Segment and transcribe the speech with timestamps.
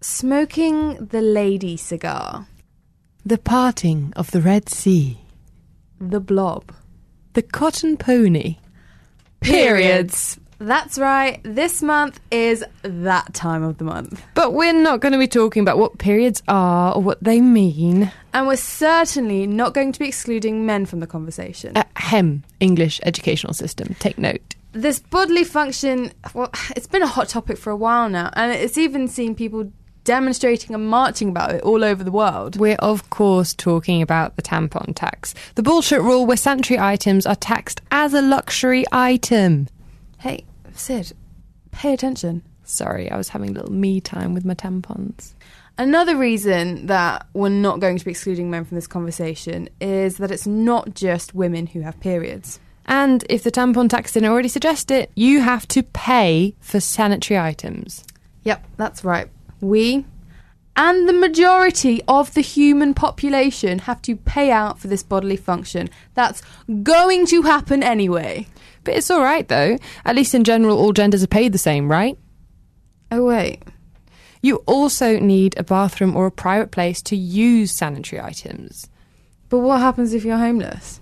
[0.00, 2.46] Smoking the lady cigar.
[3.24, 5.18] The parting of the Red Sea.
[6.00, 6.72] The blob.
[7.32, 8.58] The cotton pony.
[9.40, 10.38] Periods.
[10.60, 11.40] That's right.
[11.42, 14.22] This month is that time of the month.
[14.34, 18.12] But we're not going to be talking about what periods are or what they mean.
[18.32, 21.74] And we're certainly not going to be excluding men from the conversation.
[21.96, 22.44] Hem.
[22.60, 23.96] English educational system.
[23.98, 24.54] Take note.
[24.72, 28.78] this bodily function, well, it's been a hot topic for a while now, and it's
[28.78, 29.72] even seen people
[30.08, 32.56] demonstrating and marching about it all over the world.
[32.56, 35.34] We're, of course, talking about the tampon tax.
[35.54, 39.68] The bullshit rule where sanitary items are taxed as a luxury item.
[40.18, 41.12] Hey, Sid,
[41.72, 42.42] pay attention.
[42.64, 45.34] Sorry, I was having a little me time with my tampons.
[45.76, 50.30] Another reason that we're not going to be excluding men from this conversation is that
[50.30, 52.60] it's not just women who have periods.
[52.86, 57.38] And if the tampon tax didn't already suggest it, you have to pay for sanitary
[57.38, 58.06] items.
[58.44, 59.28] Yep, that's right.
[59.60, 60.04] We
[60.78, 65.90] and the majority of the human population have to pay out for this bodily function.
[66.14, 66.40] That's
[66.84, 68.46] going to happen anyway.
[68.84, 69.78] But it's all right, though.
[70.04, 72.16] At least in general, all genders are paid the same, right?
[73.10, 73.60] Oh, wait.
[74.40, 78.88] You also need a bathroom or a private place to use sanitary items.
[79.48, 81.00] But what happens if you're homeless?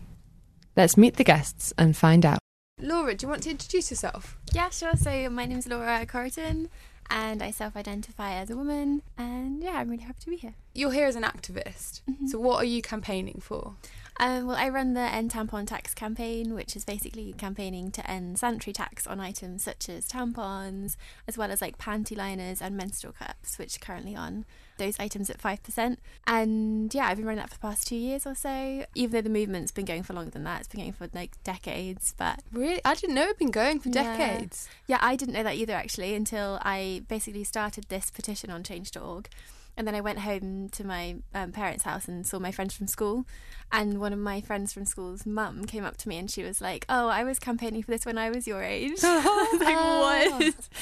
[0.74, 2.38] Let's meet the guests and find out.
[2.80, 4.38] Laura, do you want to introduce yourself?
[4.54, 4.96] Yeah, sure.
[4.96, 6.70] So my name's Laura Corrigan
[7.10, 9.02] and I self identify as a woman.
[9.16, 10.54] And yeah, I'm really happy to be here.
[10.74, 12.02] You're here as an activist.
[12.08, 12.26] Mm-hmm.
[12.26, 13.74] So, what are you campaigning for?
[14.18, 18.38] Um, well, I run the End Tampon Tax campaign, which is basically campaigning to end
[18.38, 20.96] sanitary tax on items such as tampons,
[21.28, 24.46] as well as like panty liners and menstrual cups, which are currently on
[24.78, 25.96] those items at 5%.
[26.26, 29.20] And yeah, I've been running that for the past two years or so, even though
[29.22, 30.60] the movement's been going for longer than that.
[30.60, 32.40] It's been going for like decades, but.
[32.52, 32.80] Really?
[32.86, 34.16] I didn't know it'd been going for Yeah.
[34.16, 34.66] decades.
[34.86, 39.28] Yeah, I didn't know that either actually until I basically started this petition on change.org.
[39.76, 42.86] And then I went home to my um, parents' house and saw my friends from
[42.86, 43.26] school.
[43.70, 46.60] And one of my friends from school's mum came up to me and she was
[46.60, 48.98] like, Oh, I was campaigning for this when I was your age.
[49.02, 49.76] I was like,
[50.56, 50.68] What?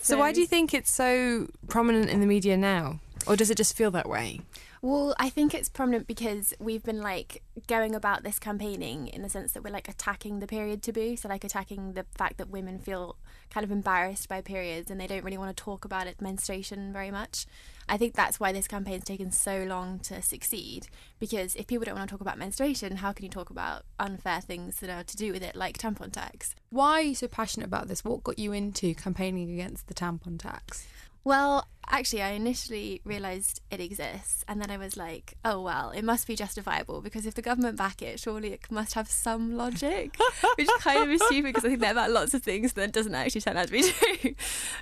[0.00, 3.00] So, why do you think it's so prominent in the media now?
[3.26, 4.40] Or does it just feel that way?
[4.82, 9.28] Well, I think it's prominent because we've been like going about this campaigning in the
[9.28, 11.16] sense that we're like attacking the period taboo.
[11.16, 13.16] So, like attacking the fact that women feel
[13.50, 16.92] kind of embarrassed by periods and they don't really want to talk about it, menstruation,
[16.92, 17.46] very much.
[17.88, 20.88] I think that's why this campaign's taken so long to succeed.
[21.20, 24.40] Because if people don't want to talk about menstruation, how can you talk about unfair
[24.40, 26.54] things that are to do with it, like tampon tax?
[26.70, 28.04] Why are you so passionate about this?
[28.04, 30.86] What got you into campaigning against the tampon tax?
[31.26, 36.04] Well, actually, I initially realised it exists, and then I was like, oh, well, it
[36.04, 40.16] must be justifiable because if the government back it, surely it must have some logic,
[40.56, 43.16] which kind of is stupid because I think they're about lots of things that doesn't
[43.16, 44.36] actually turn out to be true.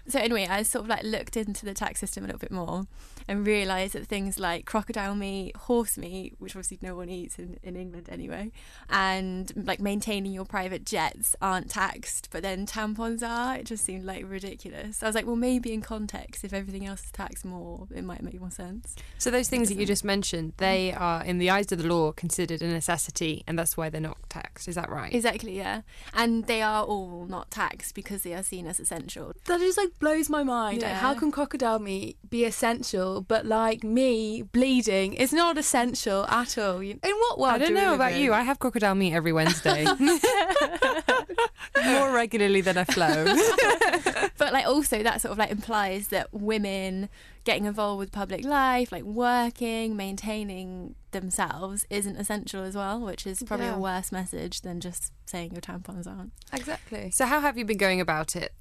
[0.06, 2.87] so, anyway, I sort of like looked into the tax system a little bit more
[3.26, 7.58] and realised that things like crocodile meat, horse meat, which obviously no one eats in,
[7.62, 8.50] in England anyway,
[8.90, 13.56] and like maintaining your private jets aren't taxed, but then tampons are.
[13.56, 15.02] It just seemed like ridiculous.
[15.02, 18.22] I was like, well, maybe in context, if everything else is taxed more, it might
[18.22, 18.94] make more sense.
[19.19, 22.12] So, those things that you just mentioned, they are, in the eyes of the law,
[22.12, 24.69] considered a necessity, and that's why they're not taxed.
[24.69, 25.14] Is that right?
[25.14, 25.82] Exactly, yeah.
[26.12, 29.32] And they are all not taxed because they are seen as essential.
[29.46, 30.82] That just like blows my mind.
[30.82, 30.99] Like, Yeah.
[30.99, 36.81] how can crocodile meat be essential, but like me bleeding is not essential at all?
[36.81, 37.55] In what world?
[37.55, 38.20] I don't do we know live about in?
[38.20, 38.32] you.
[38.32, 39.84] I have crocodile meat every Wednesday.
[41.84, 43.25] More regularly than I flow.
[44.38, 47.08] but like also that sort of like implies that women
[47.44, 53.43] getting involved with public life, like working, maintaining themselves isn't essential as well, which is
[53.43, 53.75] probably Yeah.
[53.76, 56.32] a worse message than just saying your tampons aren't.
[56.52, 57.11] Exactly.
[57.11, 58.52] So, how have you been going about it?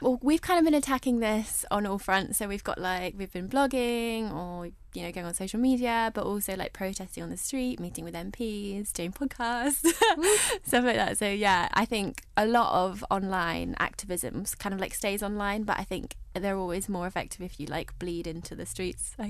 [0.00, 2.38] Well, we've kind of been attacking this on all fronts.
[2.38, 6.24] So we've got like we've been blogging or you know going on social media, but
[6.24, 9.86] also like protesting on the street, meeting with MPs, doing podcasts,
[10.64, 11.18] stuff like that.
[11.18, 15.78] So yeah, I think a lot of online activism kind of like stays online, but
[15.78, 19.14] I think they're always more effective if you like bleed into the streets.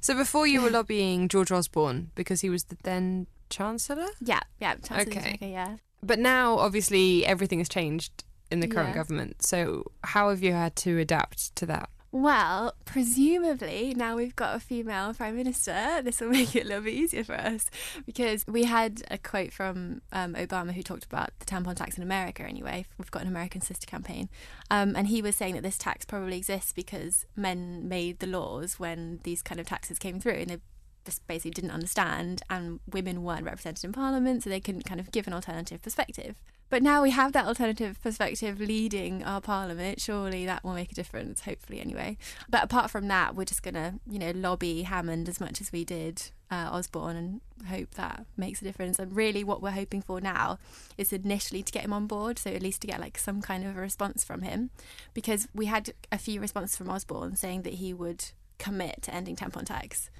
[0.00, 4.74] So before you were lobbying George Osborne because he was the then chancellor, yeah, yeah,
[4.76, 5.38] Chancellor Okay.
[5.40, 5.76] Zucker, yeah.
[6.02, 8.94] but now obviously everything has changed in the current Yeah.
[8.94, 9.42] government.
[9.42, 11.90] So how have you had to adapt to that?
[12.10, 16.82] Well, presumably now we've got a female prime minister, this will make it a little
[16.82, 17.70] bit easier for us
[18.06, 22.02] because we had a quote from um, Obama who talked about the tampon tax in
[22.02, 22.42] America.
[22.44, 24.30] Anyway, we've got an American sister campaign,
[24.70, 28.78] um, and he was saying that this tax probably exists because men made the laws
[28.80, 30.58] when these kind of taxes came through, and they
[31.04, 35.12] just basically didn't understand, and women weren't represented in parliament, so they couldn't kind of
[35.12, 36.40] give an alternative perspective.
[36.70, 40.00] But now we have that alternative perspective leading our parliament.
[40.00, 42.18] Surely that will make a difference, hopefully, anyway.
[42.48, 45.72] But apart from that, we're just going to, you know, lobby Hammond as much as
[45.72, 48.98] we did uh, Osborne and hope that makes a difference.
[48.98, 50.58] And really, what we're hoping for now
[50.96, 53.64] is initially to get him on board, so at least to get like some kind
[53.64, 54.70] of a response from him,
[55.14, 58.26] because we had a few responses from Osborne saying that he would
[58.58, 60.10] commit to ending tampon tax.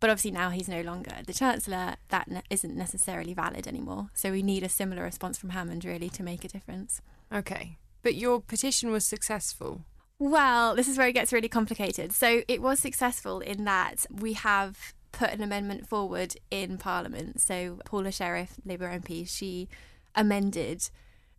[0.00, 1.96] But obviously now he's no longer the chancellor.
[2.08, 4.10] That ne- isn't necessarily valid anymore.
[4.14, 7.00] So we need a similar response from Hammond really to make a difference.
[7.32, 7.78] Okay.
[8.02, 9.82] But your petition was successful.
[10.18, 12.12] Well, this is where it gets really complicated.
[12.12, 17.40] So it was successful in that we have put an amendment forward in Parliament.
[17.40, 19.68] So Paula Sherriff, Labour MP, she
[20.14, 20.90] amended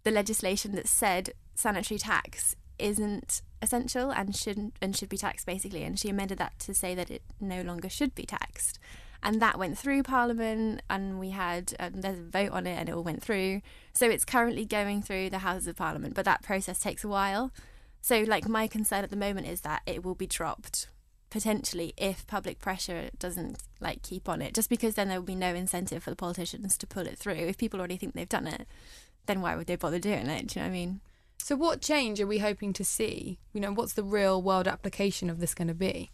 [0.04, 5.84] the legislation that said sanitary tax isn't essential and shouldn't and should be taxed basically.
[5.84, 8.80] And she amended that to say that it no longer should be taxed.
[9.22, 12.90] And that went through parliament and we had um, there's a vote on it and
[12.90, 13.62] it all went through.
[13.94, 17.52] So it's currently going through the houses of parliament but that process takes a while.
[18.02, 20.88] So like my concern at the moment is that it will be dropped
[21.30, 24.54] potentially if public pressure doesn't like keep on it.
[24.54, 27.34] Just because then there will be no incentive for the politicians to pull it through.
[27.34, 28.68] If people already think they've done it
[29.30, 30.48] then why would they bother doing it?
[30.48, 31.02] Do you know what i mean
[31.42, 33.40] So, what change are we hoping to see?
[33.54, 36.12] You know, what's the real world application of this going to be?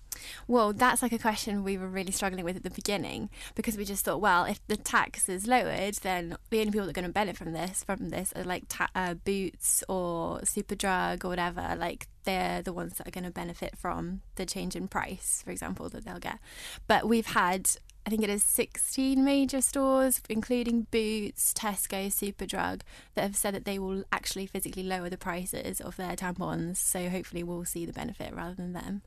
[0.48, 3.84] Well, that's like a question we were really struggling with at the beginning because we
[3.84, 7.08] just thought, well, if the tax is lowered, then the only people that are going
[7.08, 11.76] to benefit from this from this are like ta- uh, Boots or Superdrug or whatever.
[11.78, 15.52] Like they're the ones that are going to benefit from the change in price, for
[15.52, 16.40] example, that they'll get.
[16.88, 17.70] But we've had.
[18.06, 22.82] I think it is 16 major stores, including Boots, Tesco, Superdrug,
[23.16, 26.78] that have said that they will actually physically lower the prices of their tampons.
[26.78, 29.02] So hopefully we'll see the benefit rather than them.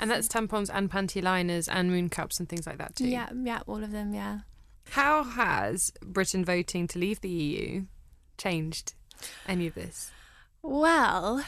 [0.00, 3.06] And that's tampons and panty liners and moon cups and things like that too.
[3.06, 4.40] Yeah, yeah, all of them, yeah.
[4.90, 7.84] How has Britain voting to leave the EU
[8.36, 8.94] changed
[9.46, 10.10] any of this?
[10.62, 11.44] Well,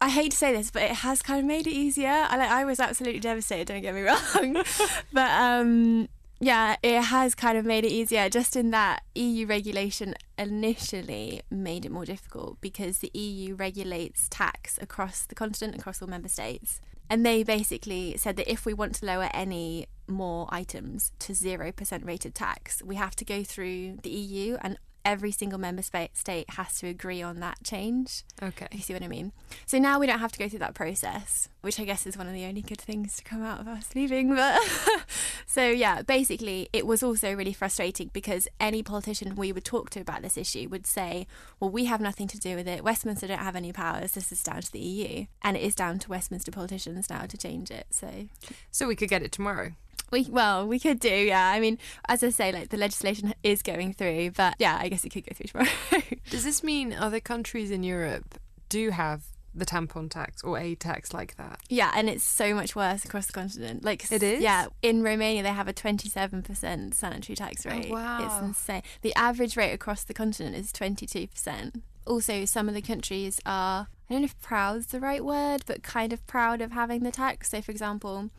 [0.00, 2.08] I hate to say this, but it has kind of made it easier.
[2.08, 4.64] I like I was absolutely devastated, don't get me wrong.
[5.12, 6.08] but um
[6.42, 11.84] yeah, it has kind of made it easier just in that EU regulation initially made
[11.84, 16.80] it more difficult because the EU regulates tax across the continent, across all member states.
[17.08, 22.04] And they basically said that if we want to lower any more items to 0%
[22.04, 26.78] rated tax, we have to go through the EU and every single member state has
[26.78, 28.24] to agree on that change.
[28.42, 28.68] Okay.
[28.72, 29.32] You see what I mean.
[29.66, 32.26] So now we don't have to go through that process, which I guess is one
[32.26, 34.34] of the only good things to come out of us leaving.
[34.34, 34.60] But
[35.46, 40.00] so yeah, basically, it was also really frustrating because any politician we would talk to
[40.00, 41.26] about this issue would say,
[41.60, 42.84] "Well, we have nothing to do with it.
[42.84, 44.12] Westminster don't have any powers.
[44.12, 47.36] This is down to the EU, and it is down to Westminster politicians now to
[47.36, 48.28] change it." So
[48.70, 49.72] So we could get it tomorrow.
[50.12, 51.48] We well, we could do, yeah.
[51.48, 51.78] I mean,
[52.08, 55.26] as I say, like the legislation is going through, but yeah, I guess it could
[55.26, 56.02] go through tomorrow.
[56.30, 58.38] Does this mean other countries in Europe
[58.68, 61.60] do have the tampon tax or a tax like that?
[61.68, 63.84] Yeah, and it's so much worse across the continent.
[63.84, 64.42] Like It is?
[64.42, 67.90] Yeah, in Romania they have a twenty-seven percent sanitary tax oh, rate.
[67.90, 68.24] wow.
[68.24, 68.82] it's insane.
[69.00, 71.82] The average rate across the continent is twenty-two percent.
[72.06, 75.82] Also, some of the countries are I don't know if proud's the right word, but
[75.82, 77.48] kind of proud of having the tax.
[77.48, 78.30] So, for example,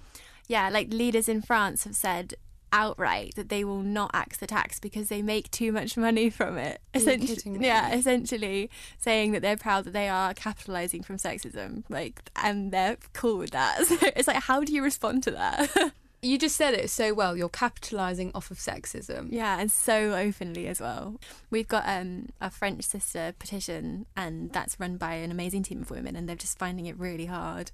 [0.47, 2.35] yeah, like leaders in France have said
[2.73, 6.57] outright that they will not axe the tax because they make too much money from
[6.57, 6.81] it.
[6.93, 12.71] Essentially, yeah, essentially saying that they're proud that they are capitalizing from sexism, like, and
[12.71, 13.85] they're cool with that.
[13.93, 15.93] So it's like, how do you respond to that?
[16.23, 17.35] You just said it so well.
[17.35, 19.27] You're capitalising off of sexism.
[19.29, 21.19] yeah, and so openly as well.
[21.49, 25.91] We've got um, a French sister petition, and that's run by an amazing team of
[25.91, 27.71] women, and they're just finding it really hard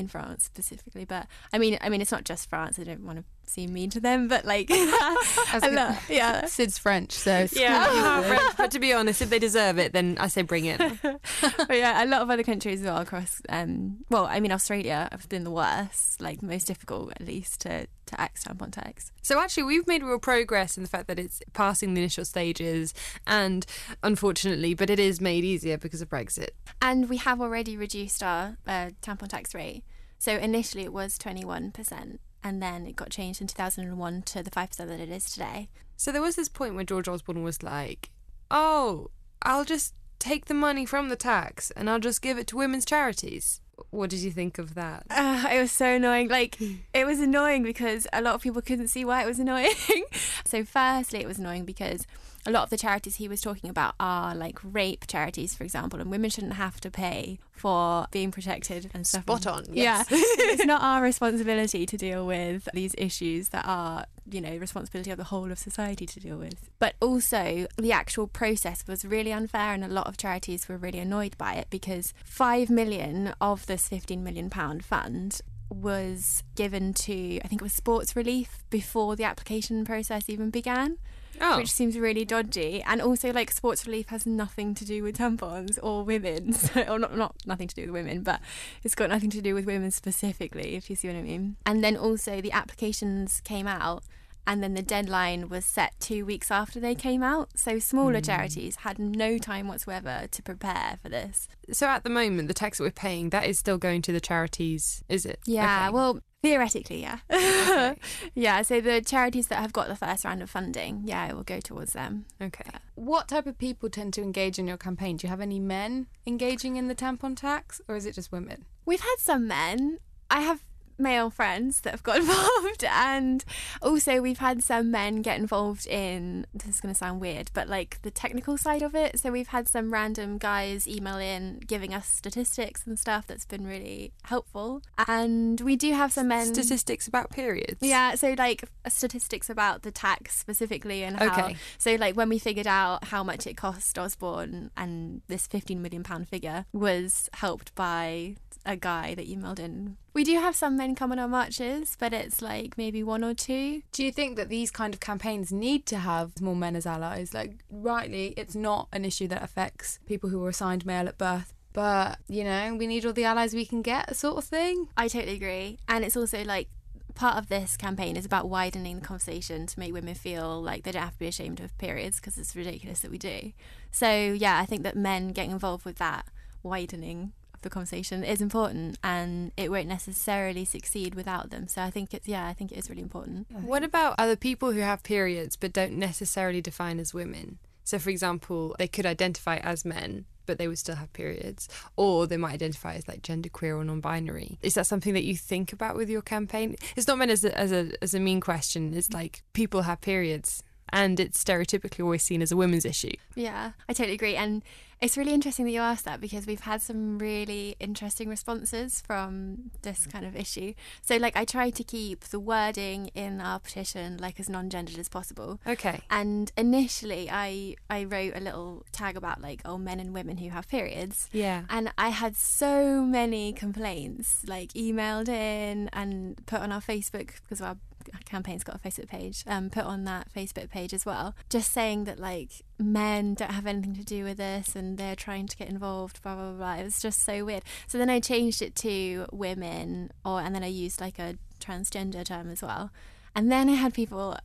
[0.00, 1.04] in France specifically.
[1.04, 2.78] But I mean, I mean, it's not just France.
[2.78, 6.46] I don't want to seem mean to them, but like, a lot, yeah.
[6.46, 10.16] Sid's French, so Yeah, you French, but to be honest, if they deserve it, then
[10.20, 10.78] I say bring it.
[11.02, 13.42] but yeah, a lot of other countries as well across.
[13.48, 17.60] Um, well, I mean, Australia have been the worst, like the most difficult at least
[17.62, 19.12] to to axe tampon tax.
[19.22, 22.94] So actually, we've made real progress in the fact that it's passing the initial stages,
[23.26, 23.66] and
[24.02, 26.50] unfortunately, but it is made easier because of Brexit.
[26.80, 29.84] And we have already reduced our uh, tampon tax rate.
[30.20, 34.76] So initially it was 21%, and then it got changed in 2001 to the 5%
[34.76, 35.70] that it is today.
[35.96, 38.10] So there was this point where George Osborne was like,
[38.50, 39.08] "Oh,
[39.40, 42.84] I'll just take the money from the tax and I'll just give it to women's
[42.84, 45.06] charities." What did you think of that?
[45.08, 46.28] Uh, it was so annoying.
[46.28, 46.60] Like,
[46.92, 49.72] it was annoying because a lot of people couldn't see why it was annoying.
[50.44, 52.06] so, firstly, it was annoying because
[52.46, 56.00] a lot of the charities he was talking about are like rape charities, for example,
[56.00, 59.22] and women shouldn't have to pay for being protected and stuff.
[59.22, 60.04] Spot on, Yeah.
[60.10, 65.18] it's not our responsibility to deal with these issues that are, you know, responsibility of
[65.18, 66.70] the whole of society to deal with.
[66.78, 70.98] But also, the actual process was really unfair, and a lot of charities were really
[70.98, 77.38] annoyed by it because 5 million of this 15 million pound fund was given to
[77.44, 80.98] I think it was sports relief before the application process even began
[81.40, 81.56] Oh.
[81.56, 82.82] which seems really dodgy.
[82.82, 86.98] And also, like, sports relief has nothing to do with tampons or women, so, or
[86.98, 88.40] not, not nothing to do with women, but
[88.82, 91.56] it's got nothing to do with women specifically, if you see what I mean.
[91.64, 94.04] And then also, the applications came out.
[94.46, 97.50] And then the deadline was set two weeks after they came out.
[97.56, 98.24] So smaller hmm.
[98.24, 101.48] charities had no time whatsoever to prepare for this.
[101.72, 104.20] So at the moment, the tax that we're paying that is still going to the
[104.20, 105.40] charities, is it?
[105.46, 105.94] Yeah, Okay.
[105.94, 107.94] well, theoretically, yeah.
[108.34, 111.44] yeah, so the charities that have got the first round of funding, yeah, it will
[111.44, 112.24] go towards them.
[112.40, 112.64] okay.
[112.94, 115.16] What type of people tend to engage in your campaign?
[115.16, 118.64] Do you have any men engaging in the tampon tax, or is it just women?
[118.84, 119.98] We've had some men.
[120.30, 120.62] I have
[121.00, 123.44] male friends that have got involved, and
[123.82, 127.68] also we've had some men get involved in this is going to sound weird, but
[127.68, 129.18] like the technical side of it.
[129.18, 133.66] So we've had some random guys email in giving us statistics and stuff that's been
[133.66, 137.78] really helpful, and we do have some men Statistics about periods.
[137.80, 141.44] Yeah, so like statistics about the tax specifically and how.
[141.44, 141.56] Okay.
[141.78, 146.02] So like when we figured out how much it cost Osborne and this 15 million
[146.02, 149.96] pound figure was helped by a guy that emailed in.
[150.12, 153.34] We do have some men come on our marches, but it's like maybe one or
[153.34, 153.82] two.
[153.92, 157.32] Do you think that these kind of campaigns need to have more men as allies?
[157.32, 161.54] Like, rightly, it's not an issue that affects people who were assigned male at birth,
[161.72, 164.88] but you know, we need all the allies we can get, sort of thing.
[164.96, 165.78] I totally agree.
[165.88, 166.68] And it's also like
[167.14, 170.92] part of this campaign is about widening the conversation to make women feel like they
[170.92, 173.52] don't have to be ashamed of periods because it's ridiculous that we do.
[173.90, 176.26] So, yeah, I think that men getting involved with that
[176.62, 181.68] widening the conversation is important and it won't necessarily succeed without them.
[181.68, 183.46] So, I think it's, yeah, I think it is really important.
[183.50, 187.58] What about other people who have periods but don't necessarily define as women?
[187.84, 192.26] So, for example, they could identify as men, but they would still have periods, or
[192.26, 194.58] they might identify as like genderqueer or non-binary.
[194.62, 196.76] Is that something that you think about with your campaign?
[196.96, 198.94] It's not meant as a as a as a mean question.
[198.94, 200.62] It's like people have periods,
[200.92, 203.12] and it's stereotypically always seen as a women's issue.
[203.34, 204.36] Yeah, I totally agree.
[204.36, 204.62] And
[205.00, 209.70] it's really interesting that you asked that because we've had some really interesting responses from
[209.80, 210.74] this kind of issue.
[211.00, 215.08] So, like, I try to keep the wording in our petition like as non-gendered as
[215.08, 215.58] possible.
[215.66, 216.00] Okay.
[216.10, 220.50] And initially, I I wrote a little tag about like oh men and women who
[220.50, 221.28] have periods.
[221.32, 221.62] Yeah.
[221.70, 227.60] And I had so many complaints, like emailed in and put on our Facebook because
[227.60, 227.76] of our
[228.24, 232.04] campaign's got a Facebook page, um, put on that Facebook page as well, just saying
[232.04, 235.68] that like men don't have anything to do with this and they're trying to get
[235.68, 236.74] involved, blah blah blah.
[236.74, 237.62] It was just so weird.
[237.86, 242.24] So then I changed it to women, or and then I used like a transgender
[242.24, 242.90] term as well.
[243.34, 244.36] And then I had people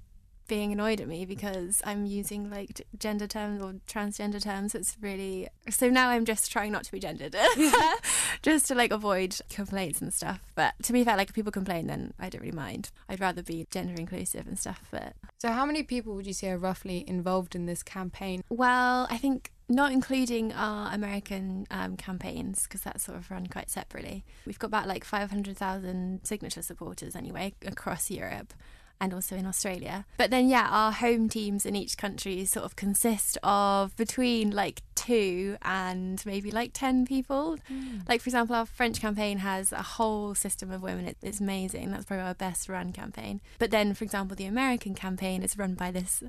[0.48, 4.76] being annoyed at me because I'm using like gender terms or transgender terms.
[4.76, 7.36] It's really so now I'm just trying not to be gendered,
[8.42, 10.42] just to like avoid complaints and stuff.
[10.56, 12.92] But to be fair, like if people complain, then I don't really mind.
[13.10, 14.88] I'd rather be gender inclusive and stuff.
[14.92, 18.44] But So, how many people would you say are roughly involved in this campaign?
[18.50, 23.70] well, I think not including our American um, campaigns because that's sort of run quite
[23.72, 24.24] separately.
[24.46, 28.54] We've got about like 500,000 signature supporters anyway across Europe
[29.02, 30.06] and also in Australia.
[30.18, 34.82] But then, yeah, our home teams in each country sort of consist of between like
[34.96, 37.58] two and maybe like 10 people.
[37.68, 38.00] Hmm.
[38.08, 41.06] Like, for example, our French campaign has a whole system of women.
[41.08, 41.92] It- It's amazing.
[41.92, 43.42] That's probably our best run campaign.
[43.60, 46.24] But then, for example, the American campaign is run by this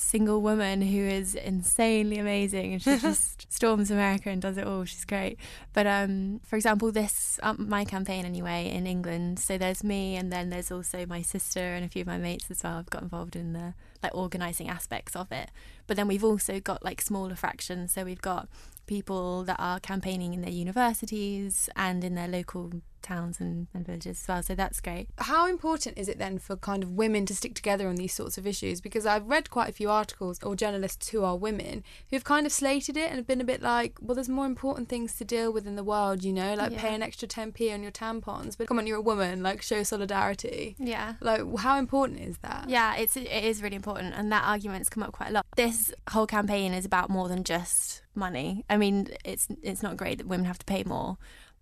[0.00, 4.84] single woman who is insanely amazing and she just storms America and does it all.
[4.84, 5.38] She's great.
[5.72, 9.38] But um, for example, this um, my campaign anyway in England.
[9.38, 12.50] So there's me, and then there's also my sister and a few of my mates
[12.50, 12.78] as well.
[12.78, 15.50] I've got involved in the like organising aspects of it.
[15.86, 17.92] But then we've also got like smaller fractions.
[17.92, 18.48] So we've got
[18.86, 24.20] people that are campaigning in their universities and in their local towns and, and villages
[24.22, 24.42] as well.
[24.42, 25.08] So that's great.
[25.18, 28.38] How important is it then for kind of women to stick together on these sorts
[28.38, 28.80] of issues?
[28.80, 32.52] Because I've read quite a few articles or journalists who are women who've kind of
[32.52, 35.52] slated it and have been a bit like, well, there's more important things to deal
[35.52, 36.80] with in the world, you know, like Yeah.
[36.80, 38.56] pay an extra 10p on your tampons.
[38.56, 40.76] But come on, you're a woman, like show solidarity.
[40.78, 41.14] Yeah.
[41.20, 42.68] Like, how important is that?
[42.68, 45.46] Yeah, it's it is really important, and that argument's come up quite a lot.
[45.56, 48.64] This whole campaign is about more than just money.
[48.68, 51.16] I mean, it's it's not great that women have to pay more,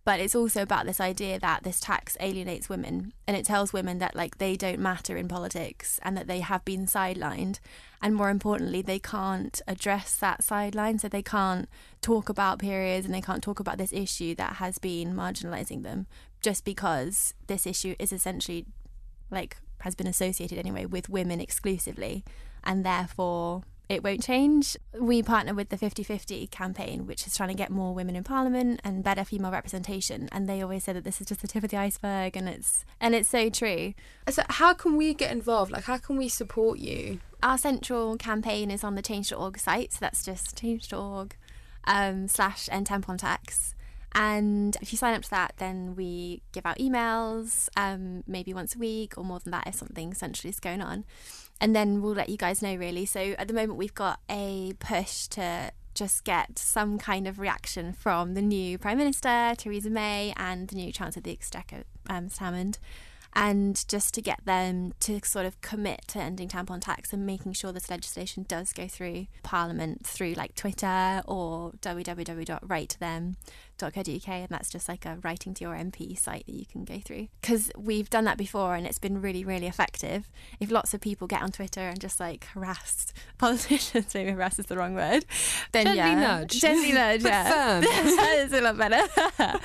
[0.08, 3.98] but it's also about this idea that this tax alienates women, and it tells women
[3.98, 7.60] that like they don't matter in politics, and that they have been sidelined,
[8.00, 11.68] and more importantly, they can't address that sideline, so they can't
[12.00, 16.06] talk about periods, and they can't talk about this issue that has been marginalising them,
[16.40, 18.64] just because this issue is essentially
[19.30, 22.24] like has been associated anyway with women exclusively
[22.64, 24.76] and therefore it won't change.
[24.98, 28.80] We partner with the 50-50 campaign which is trying to get more women in parliament
[28.84, 31.70] and better female representation and they always say that this is just the tip of
[31.70, 33.94] the iceberg and it's and it's so true.
[34.28, 35.70] So, how can we get involved?
[35.70, 37.20] Like, how can we support you?
[37.42, 41.36] Our central campaign is on the change.org site so that's just change.org
[41.84, 43.74] um, slash end tampon tax
[44.12, 48.74] and if you sign up to that, then we give out emails, um, maybe once
[48.74, 51.04] a week or more than that if something essentially is going on.
[51.60, 53.06] And then we'll let you guys know really.
[53.06, 57.92] So at the moment, we've got a push to just get some kind of reaction
[57.92, 62.28] from the new Prime Minister, Theresa May, and the new Chancellor of the Exchequer, um,
[62.38, 62.78] Hammond.
[63.34, 67.52] And just to get them to sort of commit to ending tampon tax and making
[67.52, 71.72] sure this legislation does go through Parliament through like Twitter or
[73.78, 77.00] www.writetothem.co.uk, and that's just like a writing to your MP site that you can go
[77.04, 77.28] through.
[77.40, 80.28] Because we've done that before and it's been really, really effective.
[80.60, 84.66] If lots of people get on Twitter and just like harass politicians, maybe harass is
[84.66, 85.24] the wrong word,
[85.72, 86.60] then Gently yeah, nudge.
[86.60, 89.58] gently nudge, yeah, that is a lot better.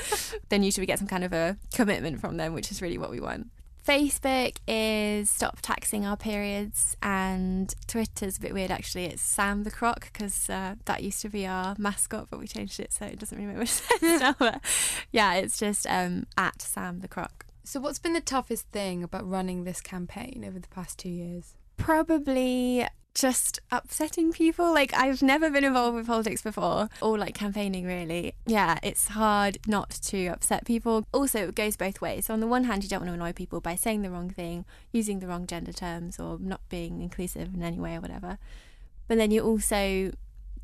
[0.49, 3.09] then usually we get some kind of a commitment from them, which is really what
[3.09, 3.47] we want.
[3.85, 9.05] Facebook is Stop Taxing Our Periods, and Twitter's a bit weird actually.
[9.05, 12.79] It's Sam the Croc because uh, that used to be our mascot, but we changed
[12.79, 14.35] it so it doesn't really make much sense now.
[14.39, 14.61] But
[15.11, 17.45] yeah, it's just um, at Sam the Croc.
[17.65, 21.55] So, what's been the toughest thing about running this campaign over the past two years?
[21.75, 24.73] Probably just upsetting people.
[24.73, 28.33] Like I've never been involved with politics before or like campaigning really.
[28.45, 31.05] Yeah, it's hard not to upset people.
[31.13, 32.25] Also, it goes both ways.
[32.25, 34.29] So on the one hand, you don't want to annoy people by saying the wrong
[34.29, 38.37] thing, using the wrong gender terms or not being inclusive in any way or whatever.
[39.07, 40.11] But then you also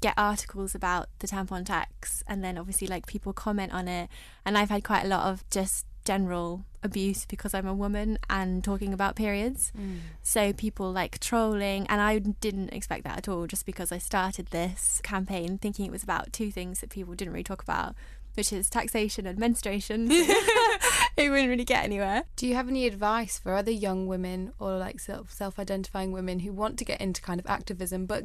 [0.01, 4.09] get articles about the tampon tax and then obviously like people comment on it
[4.45, 8.63] and I've had quite a lot of just general abuse because I'm a woman and
[8.63, 9.71] talking about periods.
[9.77, 9.99] Mm.
[10.23, 14.47] So people like trolling, and I didn't expect that at all just because I started
[14.47, 17.93] this campaign thinking it was about two things that people didn't really talk about,
[18.33, 20.07] which is taxation and menstruation.
[20.11, 22.23] it wouldn't really get anywhere.
[22.35, 26.39] Do you have any advice for other young women or like self self identifying women
[26.39, 28.23] who want to get into kind of activism but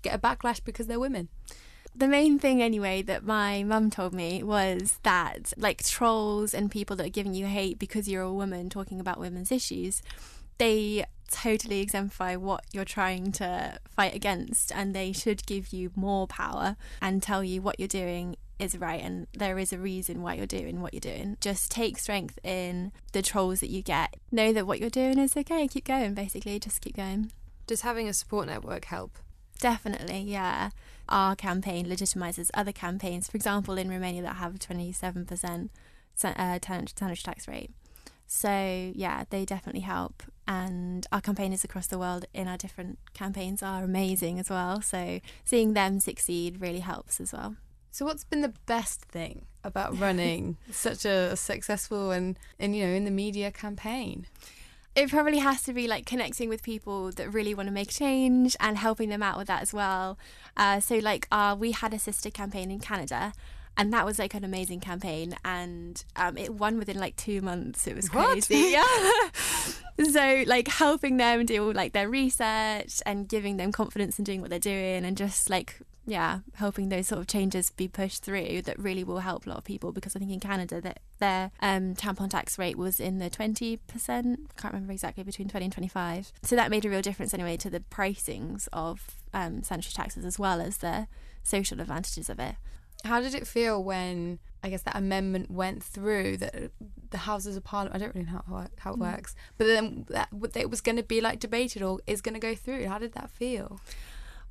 [0.00, 1.28] get a backlash because they're women?
[1.96, 6.96] The main thing anyway that my mum told me was that like trolls and people
[6.96, 10.02] that are giving you hate because you're a woman talking about women's issues
[10.58, 16.26] they totally exemplify what you're trying to fight against and they should give you more
[16.26, 20.34] power and tell you what you're doing is right and there is a reason why
[20.34, 24.52] you're doing what you're doing just take strength in the trolls that you get know
[24.52, 27.30] that what you're doing is okay keep going basically just keep going
[27.66, 29.18] Does having a support network help?
[29.58, 30.70] Definitely, yeah.
[31.08, 35.68] Our campaign legitimizes other campaigns, for example, in Romania that have a 27%
[36.24, 37.70] uh, tonnage tax rate.
[38.26, 40.22] So, yeah, they definitely help.
[40.48, 44.80] And our campaigners across the world in our different campaigns are amazing as well.
[44.80, 47.56] So, seeing them succeed really helps as well.
[47.92, 52.92] So, what's been the best thing about running such a successful and, and you know
[52.92, 54.26] in the media campaign?
[54.96, 58.56] It probably has to be like connecting with people that really want to make change
[58.58, 60.18] and helping them out with that as well.
[60.56, 63.32] Uh, so like uh, we had a sister campaign in Canada.
[63.78, 67.86] And that was like an amazing campaign, and um, it won within like two months.
[67.86, 68.30] It was What?
[68.30, 69.30] crazy, yeah.
[70.02, 74.40] so like helping them do all like their research and giving them confidence in doing
[74.40, 78.62] what they're doing, and just like yeah, helping those sort of changes be pushed through
[78.62, 81.50] that really will help a lot of people because I think in Canada that their
[81.60, 85.72] um, tampon tax rate was in the 20%, I can't remember exactly, between 20 and
[85.72, 86.32] 25.
[86.42, 90.38] So that made a real difference anyway to the pricings of um, sanitary taxes as
[90.38, 91.08] well as the
[91.42, 92.54] social advantages of it.
[93.04, 96.70] How did it feel when I guess that amendment went through that
[97.10, 97.94] the Houses of Parliament?
[97.94, 101.02] I don't really know how, how it works, but then that it was going to
[101.02, 102.86] be like debated or is going to go through.
[102.86, 103.80] How did that feel?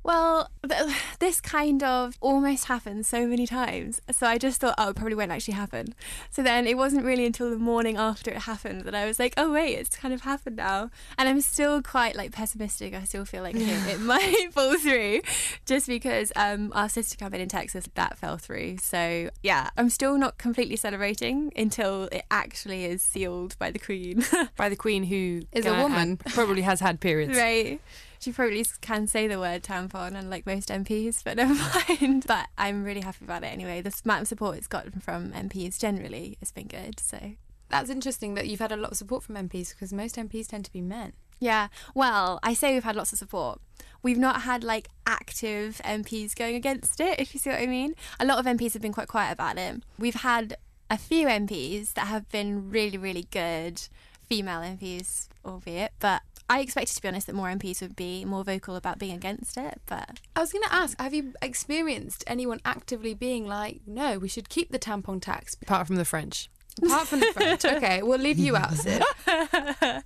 [0.06, 4.00] Well, th- this kind of almost happened so many times.
[4.12, 5.94] So I just thought, oh, it probably won't actually happen.
[6.30, 9.34] So then it wasn't really until the morning after it happened that I was like,
[9.36, 10.90] oh, wait, it's kind of happened now.
[11.18, 12.94] And I'm still quite like pessimistic.
[12.94, 15.22] I still feel like okay, it might fall through
[15.64, 18.78] just because um, our sister campaign in Texas, that fell through.
[18.78, 24.24] So yeah, I'm still not completely celebrating until it actually is sealed by the Queen.
[24.56, 26.16] By the Queen, who Is a woman.
[26.16, 27.36] probably has had periods.
[27.46, 27.80] Right.
[28.18, 32.24] She probably can say the word tampon, unlike most MPs, but never mind.
[32.26, 33.80] But I'm really happy about it anyway.
[33.80, 36.98] The amount of support it's gotten from MPs generally has been good.
[37.00, 37.32] So
[37.68, 40.64] That's interesting that you've had a lot of support from MPs because most MPs tend
[40.66, 41.12] to be men.
[41.38, 43.60] yeah, well, I say we've had lots of support.
[44.02, 47.94] We've not had like active MPs going against it, if you see what I mean.
[48.20, 49.82] A lot of MPs have been quite quiet about it.
[49.98, 50.56] We've had
[50.88, 53.82] a few MPs that have been really, really good,
[54.28, 58.44] female MPs, albeit, but I expected, to be honest, that more MPs would be more
[58.44, 62.60] vocal about being against it, but I was going to ask, have you experienced anyone
[62.64, 65.56] actively being like, no, we should keep the tampon tax?
[65.60, 66.48] Apart from the French.
[66.82, 67.64] Apart from the French.
[67.76, 69.02] Okay, we'll leave you out, Sid.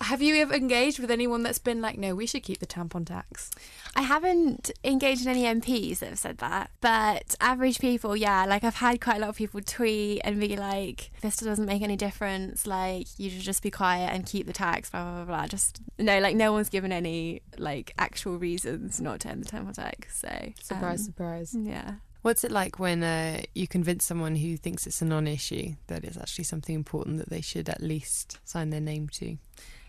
[0.00, 3.06] have you ever engaged with anyone that's been like, no, we should keep the tampon
[3.06, 3.50] tax?
[3.96, 8.64] I haven't engaged in any MPs that have said that, but average people, yeah, like
[8.64, 11.96] I've had quite a lot of people tweet and be like, this doesn't make any
[11.96, 15.46] difference, like you should just be quiet and keep the tax, blah, blah, blah, blah.
[15.46, 19.74] Just, no, like no one's given any like actual reasons not to end the tampon
[19.74, 20.52] tax, so.
[20.60, 21.56] Surprise, um, surprise.
[21.58, 21.94] Yeah.
[22.24, 26.04] What's it like when uh, you convince someone who thinks it's a non issue that
[26.04, 29.36] it's actually something important that they should at least sign their name to?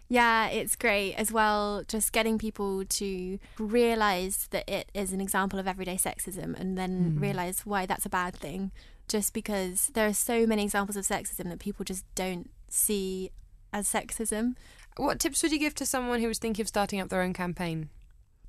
[0.09, 1.83] Yeah, it's great as well.
[1.87, 7.17] Just getting people to realize that it is an example of everyday sexism and then
[7.21, 8.73] realize why that's a bad thing.
[9.07, 13.31] Just because there are so many examples of sexism that people just don't see
[13.71, 14.55] as sexism.
[14.97, 17.31] What tips would you give to someone who was thinking of starting up their own
[17.31, 17.87] campaign?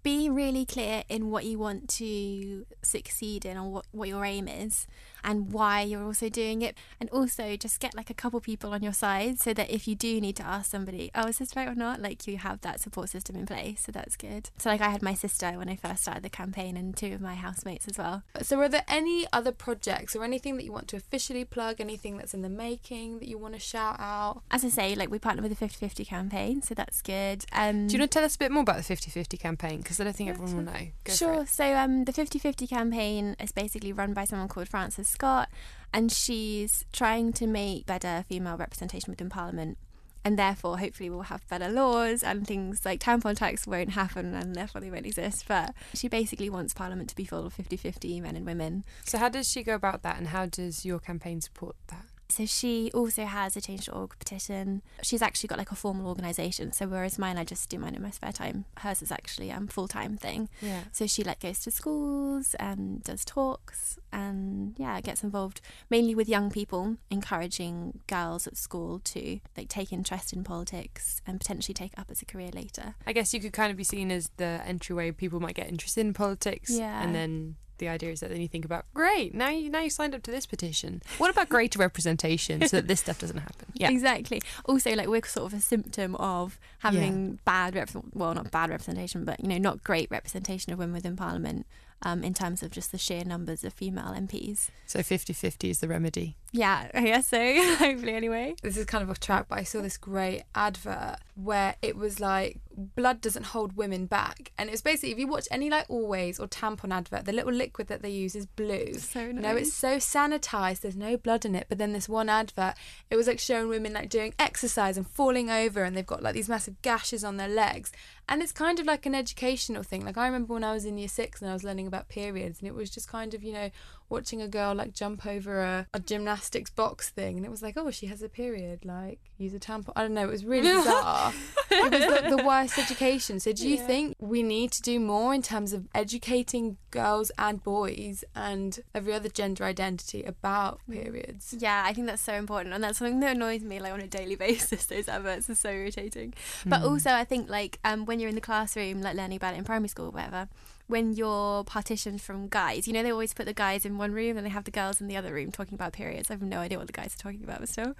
[0.06, 4.46] Be really clear in what you want to succeed in or what, what your aim
[4.46, 4.86] is
[5.26, 6.78] and why you're also doing it.
[7.00, 9.94] And also just get like a couple people on your side so that if you
[9.94, 12.00] do need to ask somebody, oh, is this right or not?
[12.00, 13.82] Like you have that support system in place.
[13.84, 14.48] So that's good.
[14.56, 17.20] So like I had my sister when I first started the campaign and two of
[17.20, 18.22] my housemates as well.
[18.42, 21.80] So, are there any other projects or anything that you want to officially plug?
[21.80, 24.42] Anything that's in the making that you want to shout out?
[24.50, 27.44] As I say, like we partnered with the 50 50 campaign, so that's good.
[27.52, 29.78] Um, Do you want to tell us a bit more about the 50 50 campaign?
[29.78, 30.88] Because I don't think everyone will know.
[31.04, 31.46] Go sure.
[31.46, 35.48] So um, the 50-50 campaign is basically run by someone called Frances Scott,
[35.94, 39.78] and she's trying to make better female representation within Parliament.
[40.26, 44.54] And therefore, hopefully, we'll have better laws and things like tampon tax won't happen and
[44.54, 45.44] therefore they won't exist.
[45.46, 48.84] But she basically wants Parliament to be full of 50 50 men and women.
[49.04, 52.06] So, how does she go about that and how does your campaign support that?
[52.28, 54.82] So she also has a change.org petition.
[55.02, 56.72] She's actually got like a formal organisation.
[56.72, 58.64] So whereas mine, I just do mine in my spare time.
[58.78, 60.48] Hers is actually a um, full time thing.
[60.60, 60.84] Yeah.
[60.92, 65.60] So she like goes to schools and does talks and yeah, gets involved
[65.90, 71.40] mainly with young people, encouraging girls at school to like take interest in politics and
[71.40, 72.94] potentially take it up as a career later.
[73.06, 76.00] I guess you could kind of be seen as the entryway people might get interested
[76.00, 76.70] in politics.
[76.70, 77.02] Yeah.
[77.02, 79.90] And then the idea is that then you think about, great, now you now you
[79.90, 81.02] signed up to this petition.
[81.18, 83.66] What about greater representation so that this stuff doesn't happen?
[83.78, 83.90] Yeah.
[83.90, 84.40] Exactly.
[84.64, 89.26] Also, like we're sort of a symptom of having bad rep- well, not bad representation,
[89.26, 91.66] but you know, not great representation of women within Parliament
[92.02, 94.68] um, in terms of just the sheer numbers of female MPs.
[94.86, 96.36] So 50 50 is the remedy.
[96.52, 97.38] Yeah, I guess so.
[97.76, 98.54] Hopefully, anyway.
[98.62, 102.18] This is kind of off track, but I saw this great advert where it was
[102.18, 102.60] like
[102.94, 106.38] blood doesn't hold women back, and it was basically if you watch any like Always
[106.38, 108.94] or tampon advert, the little liquid that they use is blue.
[108.94, 110.80] So You know, it's so sanitized.
[110.80, 111.66] There's no blood in it.
[111.68, 112.74] But then this one advert,
[113.10, 116.34] it was like showing women like doing exercise and falling over, and they've got like
[116.34, 117.92] these massive gashes on their legs,
[118.28, 120.04] and it's kind of like an educational thing.
[120.04, 122.60] Like I remember when I was in year six and I was learning about periods,
[122.60, 123.70] and it was just kind of you know
[124.08, 127.76] watching a girl like jump over a, a gymnastics box thing, and it was like,
[127.76, 128.84] oh, she has a period.
[128.84, 129.92] Like use a tampon.
[129.96, 130.24] I don't know.
[130.24, 131.32] It was really bizarre.
[131.70, 133.40] it was the, the worst education.
[133.40, 137.62] So do you think we need to do more in terms of educating girls and
[137.62, 141.54] boys and every other gender identity about periods?
[141.58, 144.06] Yeah, I think that's so important, and that's something that annoys me like on a
[144.06, 144.86] daily basis.
[144.86, 146.34] Those adverts are so irritating.
[146.64, 149.58] But also, I think like um, when you're in the classroom, like learning about it
[149.58, 150.48] in primary school, or whatever,
[150.86, 152.86] when you're partitioned from guys.
[152.86, 155.00] You know, they always put the guys in one room and they have the girls
[155.00, 156.30] in the other room talking about periods.
[156.30, 157.96] I have no idea what the guys are talking about, still.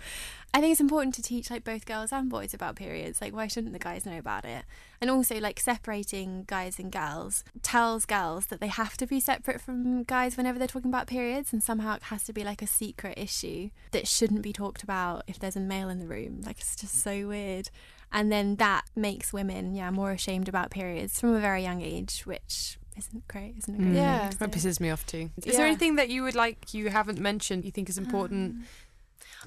[0.55, 3.21] I think it's important to teach like both girls and boys about periods.
[3.21, 4.65] Like, why shouldn't the guys know about it?
[5.01, 9.61] And also, like, separating guys and girls tells girls that they have to be separate
[9.61, 12.67] from guys whenever they're talking about periods, and somehow it has to be like a
[12.67, 16.41] secret issue that shouldn't be talked about if there's a male in the room.
[16.47, 17.69] Like, it's just so weird
[18.13, 22.23] and then that makes women yeah more ashamed about periods from a very young age
[22.25, 23.95] which isn't great isn't it great?
[23.95, 24.31] Yeah.
[24.39, 25.29] That pisses me off too.
[25.37, 25.53] Is Yeah.
[25.59, 28.53] there anything that you would like you haven't mentioned you think is important?
[28.53, 28.65] Um,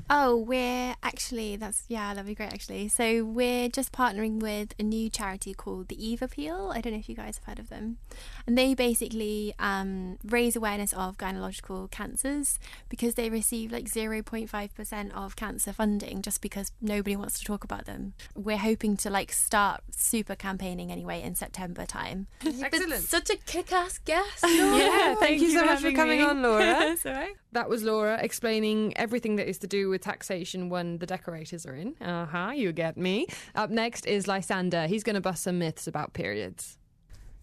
[0.10, 2.88] Oh, we're actually that's yeah, that'd be great actually.
[2.88, 6.72] So we're just partnering with a new charity called the Eve Appeal.
[6.74, 7.98] I don't know if you guys have heard of them,
[8.46, 12.60] and they basically um, raise awareness of gynecological cancers
[12.90, 17.40] because they receive like zero point five percent of cancer funding just because nobody wants
[17.40, 18.14] to talk about them.
[18.36, 22.28] We're hoping to like start super campaigning anyway in September time.
[22.46, 23.04] Excellent.
[23.04, 24.46] Such a kick-ass guest.
[24.70, 26.26] Yeah, thank, you so much for coming me.
[26.26, 26.60] on, Laura.
[26.64, 27.36] That's all right.
[27.52, 31.76] That was Laura explaining everything that is to do with taxation when the decorators are
[31.76, 31.96] in.
[32.02, 33.28] Uh huh, you get me.
[33.56, 34.88] Up next is Lysander.
[34.88, 36.78] He's going to bust some myths about periods.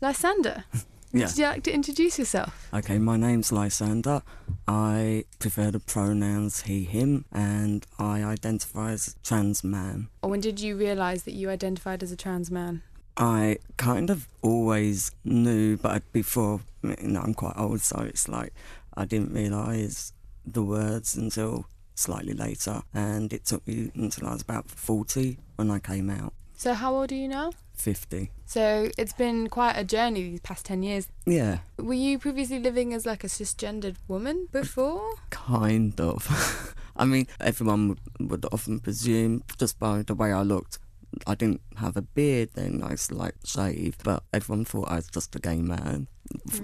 [0.00, 0.64] Lysander,
[1.12, 1.26] Yeah.
[1.26, 2.68] would you like to introduce yourself?
[2.74, 4.22] Okay, my name's Lysander.
[4.68, 10.08] I prefer the pronouns he, him, and I identify as trans man.
[10.22, 12.82] Or when did you realise that you identified as a trans man?
[13.16, 18.52] I kind of always knew, but before, you know, I'm quite old, so it's like
[18.94, 20.12] I didn't realise
[20.44, 21.64] the words until
[21.96, 26.32] slightly later, and it took me until I was about 40 when I came out.
[26.54, 27.50] So how old are you now?
[27.74, 28.30] 50.
[28.46, 31.08] So it's been quite a journey these past 10 years.
[31.26, 35.10] Yeah, Were you previously living as like a cisgendered woman before?
[35.30, 36.74] kind of.
[36.96, 40.78] I mean, everyone would, would often presume, just by the way I looked,
[41.26, 45.08] I didn't have a beard then, I was like shaved, but everyone thought I was
[45.08, 46.08] just a gay man.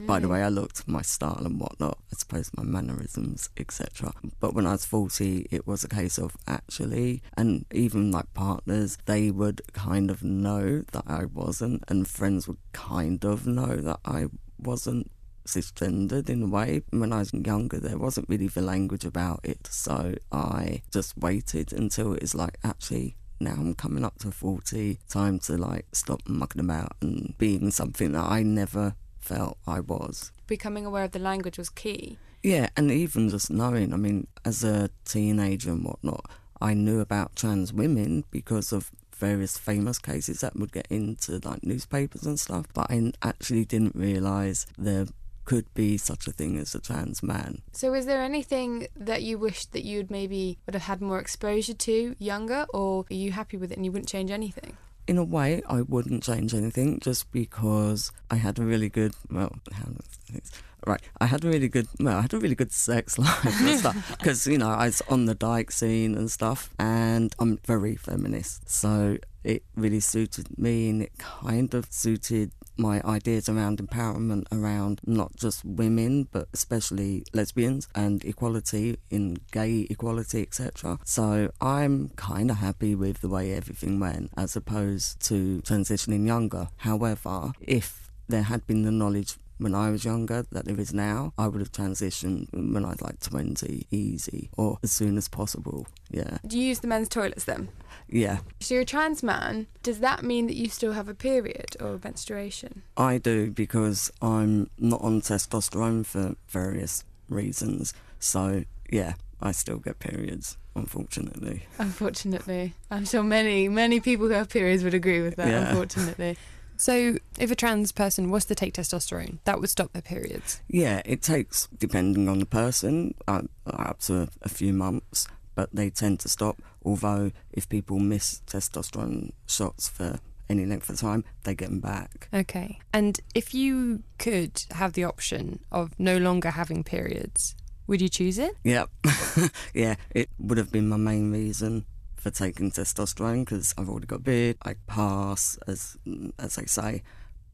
[0.07, 4.13] By the way I looked, my style and whatnot, I suppose my mannerisms, etc.
[4.41, 8.99] But when I was 40, it was a case of actually, and even like partners,
[9.07, 14.01] they would kind of know that I wasn't, and friends would kind of know that
[14.05, 14.27] I
[14.59, 15.11] wasn't
[15.47, 16.83] cisgendered in a way.
[16.91, 21.73] When I was younger, there wasn't really the language about it, so I just waited
[21.73, 26.23] until it was like, actually, now I'm coming up to 40, time to like stop
[26.27, 30.33] mucking about and being something that I never felt I was.
[30.47, 32.19] Becoming aware of the language was key.
[32.43, 36.29] Yeah, and even just knowing, I mean, as a teenager and whatnot,
[36.61, 41.63] I knew about trans women because of various famous cases that would get into like
[41.63, 45.07] newspapers and stuff, but I actually didn't realise there
[45.45, 47.63] could be such a thing as a trans man.
[47.73, 51.75] So is there anything that you wish that you'd maybe would have had more exposure
[51.75, 54.77] to younger or are you happy with it and you wouldn't change anything?
[55.09, 59.53] In a way, I wouldn't change anything just because I had a really good, well,
[59.73, 60.53] how do I say this?
[60.87, 63.79] right, I had a really good, well, I had a really good sex life and
[63.79, 67.97] stuff because, you know, I was on the dyke scene and stuff and I'm very
[67.97, 68.69] feminist.
[68.69, 75.01] So it really suited me and it kind of suited my ideas around empowerment around
[75.07, 82.51] not just women but especially lesbians and equality in gay equality etc so i'm kind
[82.51, 88.43] of happy with the way everything went as opposed to transitioning younger however if there
[88.43, 91.73] had been the knowledge when I was younger that there is now, I would have
[91.73, 95.87] transitioned when I was like 20, easy, or as soon as possible.
[96.11, 96.39] Yeah.
[96.47, 97.69] Do you use the men's toilets then?
[98.13, 98.39] Yeah.
[98.61, 99.67] So you're a trans man.
[99.83, 102.83] Does that mean that you still have a period or menstruation?
[102.97, 107.95] I do because I'm not on testosterone for various reasons.
[108.21, 111.63] So, yeah, I still get periods, unfortunately.
[111.79, 112.75] Unfortunately.
[112.91, 115.69] I'm sure many, many people who have periods would agree with that, Yeah.
[115.69, 116.37] unfortunately.
[116.75, 120.63] So, if a trans person was to take testosterone, that would stop their periods.
[120.67, 125.91] Yeah, it takes, depending on the person, uh, up to a few months, but they
[125.91, 126.61] tend to stop.
[126.85, 130.19] Although, if people miss testosterone shots for
[130.49, 132.29] any length of time, they get them back.
[132.33, 132.79] Okay.
[132.93, 137.55] And if you could have the option of no longer having periods,
[137.87, 138.57] would you choose it?
[138.65, 138.91] Yep.
[139.75, 141.85] yeah, it would have been my main reason
[142.17, 144.57] for taking testosterone because I've already got a beard.
[144.63, 145.97] I pass, as
[146.39, 147.03] as they say,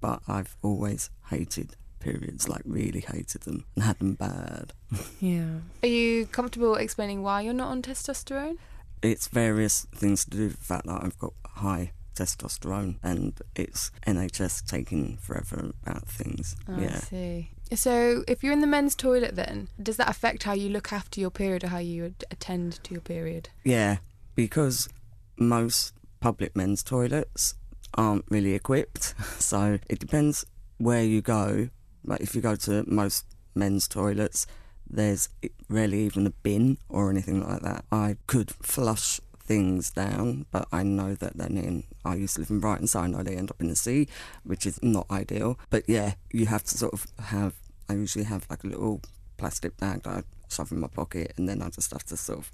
[0.00, 4.72] but I've always hated periods, like really hated them and had them bad.
[5.20, 5.60] Yeah.
[5.82, 8.58] Are you comfortable explaining why you're not on testosterone?
[9.02, 13.90] It's various things to do with the fact that I've got high testosterone and it's
[14.06, 16.56] NHS taking forever about things.
[16.68, 16.96] Oh, yeah.
[16.96, 17.50] I see.
[17.74, 21.20] So, if you're in the men's toilet, then does that affect how you look after
[21.20, 23.50] your period or how you attend to your period?
[23.62, 23.98] Yeah,
[24.34, 24.88] because
[25.36, 27.54] most public men's toilets
[27.94, 29.14] aren't really equipped.
[29.38, 30.44] So it depends
[30.76, 31.70] where you go,
[32.04, 34.46] like if you go to most men's toilets,
[34.90, 35.28] there's
[35.68, 37.84] rarely even a bin or anything like that.
[37.92, 42.50] I could flush things down, but I know that then in I used to live
[42.50, 44.08] in Brighton, so I know they end up in the sea,
[44.44, 45.58] which is not ideal.
[45.70, 47.54] But yeah, you have to sort of have.
[47.88, 49.00] I usually have like a little
[49.38, 52.38] plastic bag that I shove in my pocket, and then I just have to sort
[52.40, 52.50] of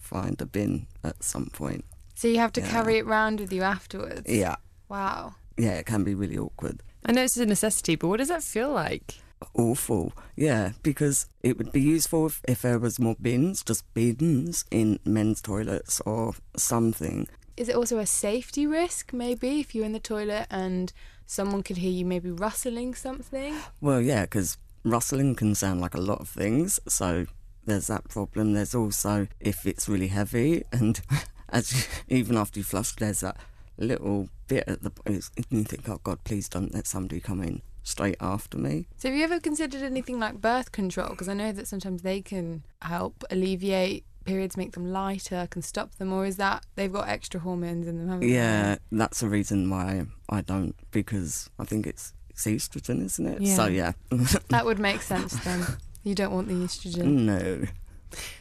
[0.00, 1.84] find a bin at some point.
[2.14, 2.70] So you have to Yeah.
[2.70, 4.28] carry it round with you afterwards.
[4.28, 4.56] Yeah,
[4.88, 5.34] Wow.
[5.56, 6.82] yeah, it can be really awkward.
[7.04, 9.21] I know it's a necessity, but what does that feel like?
[9.54, 10.12] Awful.
[10.36, 14.98] Yeah, because it would be useful if, if there was more bins, just bins in
[15.04, 17.28] men's toilets or something.
[17.56, 20.92] Is it also a safety risk, maybe, if you're in the toilet and
[21.26, 23.56] someone could hear you maybe rustling something?
[23.80, 27.26] Well, yeah, because rustling can sound like a lot of things, so
[27.64, 28.54] there's that problem.
[28.54, 31.00] There's also if it's really heavy, and
[31.50, 31.72] as
[32.08, 33.36] you, even after you flush, there's that
[33.78, 37.62] little bit at the and you think, oh God, please don't let somebody come in
[37.82, 38.86] straight after me.
[38.96, 41.10] So have you ever considered anything like birth control?
[41.10, 45.96] Because I know that sometimes they can help alleviate periods, make them lighter, can stop
[45.96, 48.08] them, or is that they've got extra hormones in them?
[48.08, 48.34] Haven't they?
[48.34, 53.40] Yeah, that's the reason why I don't because I think it's it's estrogen, isn't it?
[53.40, 53.56] Yeah.
[53.56, 53.92] So yeah,
[54.48, 55.64] That would make sense then.
[56.04, 57.04] You don't want the estrogen.
[57.26, 57.64] no.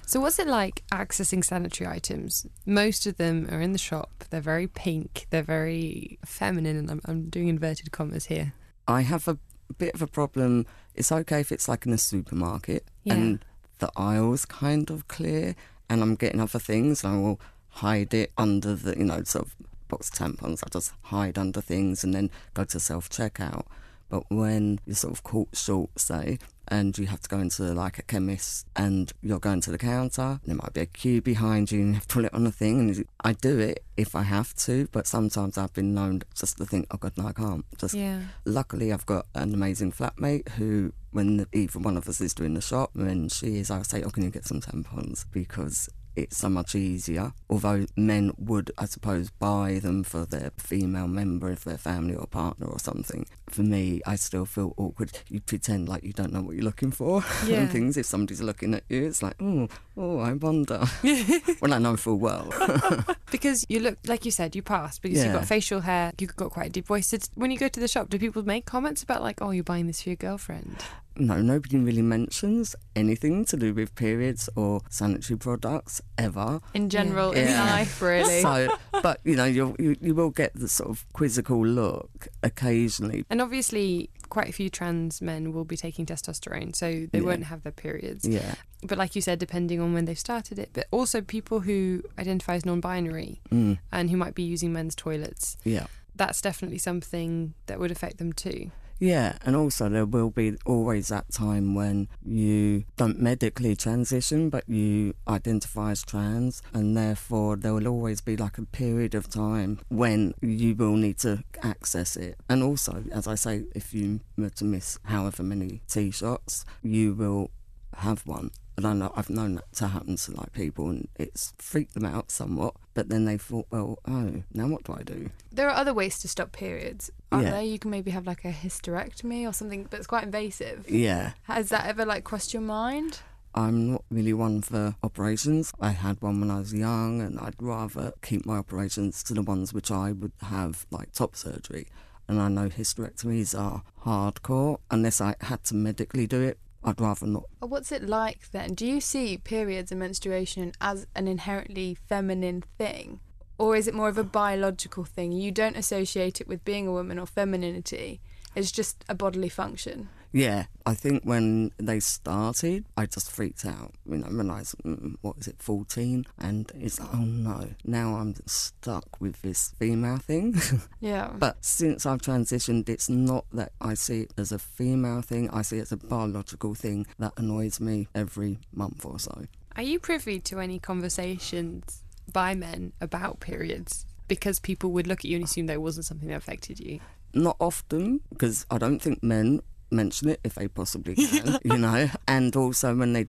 [0.06, 2.46] So, what's it like accessing sanitary items?
[2.66, 4.26] Most of them are in the shop.
[4.30, 5.28] They're very pink.
[5.30, 8.54] They're very feminine, and I'm, I'm doing inverted commas here.
[8.92, 9.38] I have a
[9.78, 10.66] bit of a problem.
[10.96, 13.14] It's okay if it's like in a supermarket Yeah.
[13.16, 13.46] and
[13.80, 15.56] the aisles kind of clear
[15.90, 19.46] and I'm getting other things and I will hide it under the, you know, sort
[19.48, 19.56] of
[19.88, 20.62] box of tampons.
[20.66, 23.66] I just hide under things and then go to self checkout.
[24.10, 26.38] But when you're sort of caught short, say,
[26.72, 30.40] and you have to go into like a chemist and you're going to the counter,
[30.46, 32.52] there might be a queue behind you and you have to pull it on a
[32.52, 32.80] thing.
[32.80, 36.66] And I do it if I have to, but sometimes I've been known just to
[36.66, 37.66] think, oh God, no, I can't.
[37.78, 38.22] Just Yeah.
[38.46, 42.62] Luckily, I've got an amazing flatmate who, when either one of us is doing the
[42.62, 46.50] shop, when she is, I'll say, "Oh, can you get some tampons?" Because it's so
[46.50, 47.34] much easier.
[47.50, 52.28] Although men would, I suppose, buy them for their female member if their family or
[52.28, 53.26] partner or something.
[53.50, 55.12] For me, I still feel awkward.
[55.30, 57.62] You pretend like you don't know what you're looking for Yeah.
[57.62, 57.98] and things.
[57.98, 60.84] If somebody's looking at you, it's like, oh, oh, I wonder.
[61.62, 62.50] well, I know full well.
[63.32, 66.52] Because you look, like you said, you passed because you've got facial hair, you've got
[66.52, 67.10] quite a deep voice.
[67.12, 69.64] Did- When you go to the shop, do people make comments about, like, oh, you're
[69.64, 70.84] buying this for your girlfriend?
[71.18, 76.62] No, nobody really mentions anything to do with periods or sanitary products ever.
[76.74, 77.66] In general, in Yeah.
[77.66, 78.42] life, really.
[78.42, 78.70] So,
[79.04, 83.26] but you know, you'll, you you will get the sort of quizzical look occasionally.
[83.30, 87.26] And obviously, quite a few trans men will be taking testosterone, so they Yeah.
[87.26, 88.26] won't have their periods.
[88.26, 92.04] Yeah, But like you said, depending on when they've started it, but also people who
[92.18, 96.78] identify as non binary mm, and who might be using men's toilets, yeah, that's definitely
[96.78, 98.72] something that would affect them too.
[99.02, 99.38] Yeah.
[99.44, 105.16] And also, there will be always that time when you don't medically transition, but you
[105.28, 110.36] identify as trans, and therefore there will always be like a period of time when
[110.42, 112.38] you will need to access it.
[112.48, 117.16] And also, as I say, if you were to miss however many T shots, you
[117.16, 117.50] will
[117.98, 118.52] have one.
[118.78, 122.06] And I know I've known that to happen to like people, and it's freaked them
[122.06, 122.76] out somewhat.
[122.94, 125.30] But then they thought, well, oh, now what do I do?
[125.52, 127.52] There are other ways to stop periods, aren't Yeah.
[127.52, 127.62] there?
[127.64, 130.90] You can maybe have like a hysterectomy or something, but it's quite invasive.
[130.90, 133.20] Yeah, Has that ever like crossed your mind?
[133.54, 135.74] I'm not really one for operations.
[135.82, 139.42] I had one when I was young, and I'd rather keep my operations to the
[139.42, 141.88] ones which I would have like top surgery.
[142.30, 144.78] And I know hysterectomies are hardcore.
[144.90, 147.44] Unless I had to medically do it, I'd rather not.
[147.60, 148.74] What's it like then?
[148.74, 153.20] Do you see periods and menstruation as an inherently feminine thing?
[153.58, 155.32] Or is it more of a biological thing?
[155.32, 158.20] You don't associate it with being a woman or femininity.
[158.56, 160.10] It's just a bodily function.
[160.34, 163.94] Yeah, I think when they started, I just freaked out.
[164.06, 166.26] You know, when I was, mm, what it, 14?
[166.40, 170.56] And it's like, oh no, now I'm stuck with this female thing.
[171.02, 171.32] Yeah.
[171.38, 175.64] but since I've transitioned, it's not that I see it as a female thing, I
[175.64, 179.48] see it as a biological thing that annoys me every month or so.
[179.76, 184.06] Are you privy to any conversations by men about periods?
[184.28, 187.00] Because people would look at you and assume that it wasn't something that affected you.
[187.34, 189.62] Not often, because I don't think men
[189.92, 193.26] mention it if they possibly can, you know, and also when they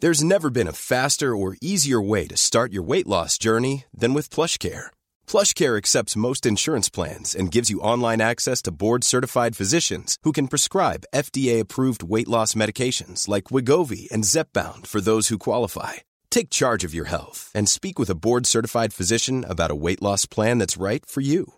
[0.00, 4.14] There's never been a faster or easier way to start your weight loss journey than
[4.14, 4.90] with PlushCare.
[5.26, 10.46] PlushCare accepts most insurance plans and gives you online access to board-certified physicians who can
[10.46, 15.94] prescribe FDA-approved weight loss medications like Wegovy and Zepbound for those who qualify.
[16.30, 20.26] Take charge of your health and speak with a board-certified physician about a weight loss
[20.26, 21.57] plan that's right for you.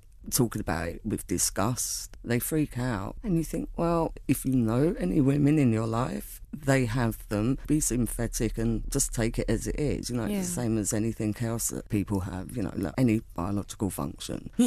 [0.29, 2.17] talking about it with disgust.
[2.23, 3.15] They freak out.
[3.23, 7.57] And you think, well, if you know any women in your life, they have them.
[7.67, 10.09] Be sympathetic and just take it as it is.
[10.09, 10.39] You know, Yeah.
[10.39, 14.49] it's the same as anything else that people have, you know, like any biological function.